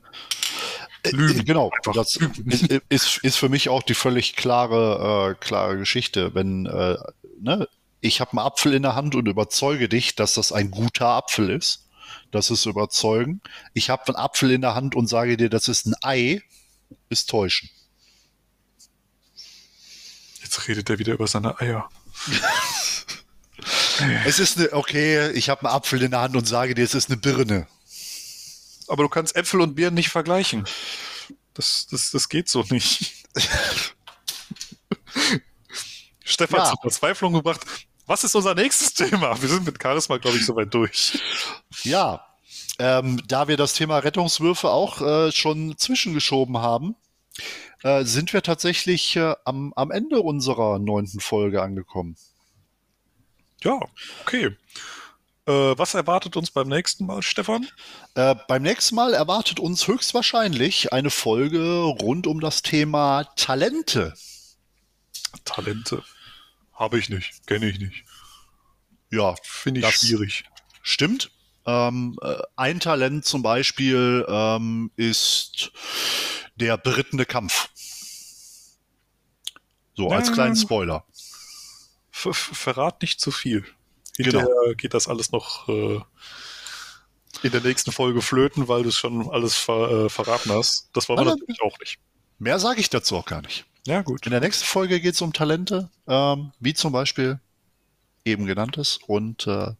Lügen. 1.09 1.39
Äh, 1.39 1.43
Genau, 1.43 1.71
Einfach 1.75 1.93
das 1.93 2.15
ist, 2.89 3.17
ist 3.17 3.35
für 3.37 3.49
mich 3.49 3.69
auch 3.69 3.81
die 3.81 3.95
völlig 3.95 4.35
klare, 4.35 5.31
äh, 5.31 5.35
klare 5.43 5.77
Geschichte. 5.79 6.35
Wenn, 6.35 6.67
äh, 6.67 6.97
ne, 7.41 7.67
ich 8.01 8.21
habe 8.21 8.31
einen 8.33 8.39
Apfel 8.39 8.75
in 8.75 8.83
der 8.83 8.93
Hand 8.93 9.15
und 9.15 9.27
überzeuge 9.27 9.89
dich, 9.89 10.15
dass 10.15 10.35
das 10.35 10.51
ein 10.51 10.69
guter 10.69 11.07
Apfel 11.07 11.49
ist. 11.49 11.87
Das 12.29 12.51
ist 12.51 12.67
überzeugen. 12.67 13.41
Ich 13.73 13.89
habe 13.89 14.07
einen 14.07 14.15
Apfel 14.15 14.51
in 14.51 14.61
der 14.61 14.75
Hand 14.75 14.95
und 14.95 15.07
sage 15.07 15.37
dir, 15.37 15.49
das 15.49 15.67
ist 15.67 15.87
ein 15.87 15.95
Ei, 16.03 16.43
ist 17.09 17.31
täuschen. 17.31 17.71
Jetzt 20.43 20.67
redet 20.67 20.87
er 20.91 20.99
wieder 20.99 21.13
über 21.13 21.25
seine 21.25 21.59
Eier. 21.59 21.89
Es 24.25 24.39
ist 24.39 24.57
eine, 24.57 24.73
okay, 24.73 25.31
ich 25.31 25.49
habe 25.49 25.61
einen 25.67 25.75
Apfel 25.75 26.01
in 26.01 26.11
der 26.11 26.21
Hand 26.21 26.35
und 26.35 26.47
sage 26.47 26.75
dir, 26.75 26.83
es 26.83 26.93
ist 26.93 27.09
eine 27.09 27.17
Birne. 27.17 27.67
Aber 28.87 29.03
du 29.03 29.09
kannst 29.09 29.35
Äpfel 29.35 29.61
und 29.61 29.75
Birnen 29.75 29.95
nicht 29.95 30.09
vergleichen. 30.09 30.65
Das, 31.53 31.87
das, 31.91 32.11
das 32.11 32.29
geht 32.29 32.49
so 32.49 32.63
nicht. 32.69 33.25
Stefan 36.23 36.59
Ja. 36.59 36.65
zur 36.65 36.81
Verzweiflung 36.81 37.33
gebracht. 37.33 37.61
Was 38.05 38.23
ist 38.23 38.35
unser 38.35 38.55
nächstes 38.55 38.93
Thema? 38.93 39.39
Wir 39.41 39.49
sind 39.49 39.65
mit 39.65 39.81
Charisma, 39.81 40.17
glaube 40.17 40.37
ich, 40.37 40.45
soweit 40.45 40.73
durch. 40.73 41.19
Ja, 41.83 42.25
ähm, 42.79 43.21
da 43.27 43.47
wir 43.47 43.57
das 43.57 43.73
Thema 43.73 43.99
Rettungswürfe 43.99 44.69
auch 44.69 45.01
äh, 45.01 45.31
schon 45.31 45.77
zwischengeschoben 45.77 46.57
haben, 46.57 46.95
äh, 47.83 48.03
sind 48.05 48.33
wir 48.33 48.41
tatsächlich 48.41 49.15
äh, 49.15 49.35
am, 49.45 49.73
am 49.75 49.91
Ende 49.91 50.21
unserer 50.21 50.79
neunten 50.79 51.19
Folge 51.19 51.61
angekommen. 51.61 52.15
Ja, 53.63 53.79
okay. 54.21 54.55
Äh, 55.45 55.51
was 55.51 55.93
erwartet 55.93 56.35
uns 56.37 56.51
beim 56.51 56.67
nächsten 56.67 57.05
Mal, 57.05 57.21
Stefan? 57.23 57.67
Äh, 58.15 58.35
beim 58.47 58.61
nächsten 58.61 58.95
Mal 58.95 59.13
erwartet 59.13 59.59
uns 59.59 59.87
höchstwahrscheinlich 59.87 60.93
eine 60.93 61.09
Folge 61.09 61.81
rund 61.81 62.27
um 62.27 62.39
das 62.39 62.61
Thema 62.61 63.23
Talente. 63.35 64.13
Talente. 65.45 66.03
Habe 66.73 66.99
ich 66.99 67.09
nicht, 67.09 67.45
kenne 67.47 67.67
ich 67.69 67.79
nicht. 67.79 68.05
Ja, 69.11 69.35
Finde 69.43 69.79
ich 69.81 69.85
Das- 69.85 69.99
schwierig. 70.01 70.45
stimmt. 70.81 71.31
Ähm, 71.65 72.17
äh, 72.21 72.35
ein 72.55 72.79
Talent 72.79 73.25
zum 73.25 73.41
Beispiel 73.43 74.25
ähm, 74.29 74.91
ist 74.95 75.71
der 76.55 76.77
berittene 76.77 77.25
Kampf. 77.25 77.69
So, 79.95 80.09
als 80.09 80.29
Ja. 80.29 80.33
kleinen 80.33 80.55
Spoiler. 80.55 81.03
Ver 82.19 82.33
ver 82.33 82.53
verrat 82.55 83.01
nicht 83.01 83.21
zu 83.21 83.31
viel. 83.31 83.63
Genau. 84.17 84.39
Hinterher 84.39 84.75
geht 84.75 84.93
das 84.93 85.07
alles 85.07 85.31
noch 85.31 85.69
äh, 85.69 86.01
in 87.43 87.51
der 87.51 87.61
nächsten 87.61 87.93
Folge 87.93 88.21
flöten, 88.21 88.67
weil 88.67 88.83
du 88.83 88.89
es 88.89 88.97
schon 88.97 89.29
alles 89.29 89.55
ver 89.55 90.05
äh, 90.05 90.09
verraten 90.09 90.51
hast. 90.51 90.89
Das 90.91 91.07
wollen 91.07 91.19
wir 91.19 91.31
Ah, 91.31 91.35
natürlich 91.35 91.61
auch 91.61 91.79
nicht. 91.79 91.97
Mehr 92.37 92.59
sage 92.59 92.81
ich 92.81 92.89
dazu 92.89 93.15
auch 93.15 93.25
gar 93.25 93.41
nicht. 93.41 93.65
Ja, 93.87 94.01
gut. 94.01 94.25
In 94.25 94.31
der 94.31 94.41
nächsten 94.41 94.65
Folge 94.65 94.99
geht 94.99 95.13
es 95.13 95.21
um 95.21 95.31
Talente, 95.31 95.89
ähm, 96.07 96.51
wie 96.59 96.73
zum 96.73 96.91
Beispiel 96.91 97.39
eben 98.25 98.45
genanntes. 98.45 98.99
Und 99.07 99.47
äh, 99.47 99.71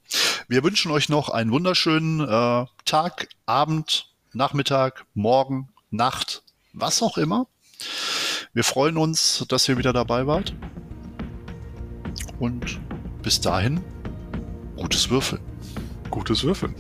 wir 0.48 0.64
wünschen 0.64 0.92
euch 0.92 1.10
noch 1.10 1.28
einen 1.30 1.52
wunderschönen 1.52 2.22
äh, 2.22 2.66
Tag, 2.86 3.28
Abend, 3.46 4.14
Nachmittag, 4.32 5.06
Morgen, 5.14 5.70
Nacht, 5.92 6.44
was 6.72 7.04
auch 7.04 7.18
immer. 7.18 7.48
Wir 8.54 8.64
freuen 8.64 8.96
uns, 8.96 9.44
dass 9.50 9.68
ihr 9.68 9.78
wieder 9.78 9.92
dabei 9.92 10.26
wart. 10.26 10.54
Und 12.40 12.80
bis 13.22 13.42
dahin, 13.42 13.82
gutes 14.78 15.10
Würfeln. 15.10 15.42
Gutes 16.10 16.44
Würfeln. 16.44 16.74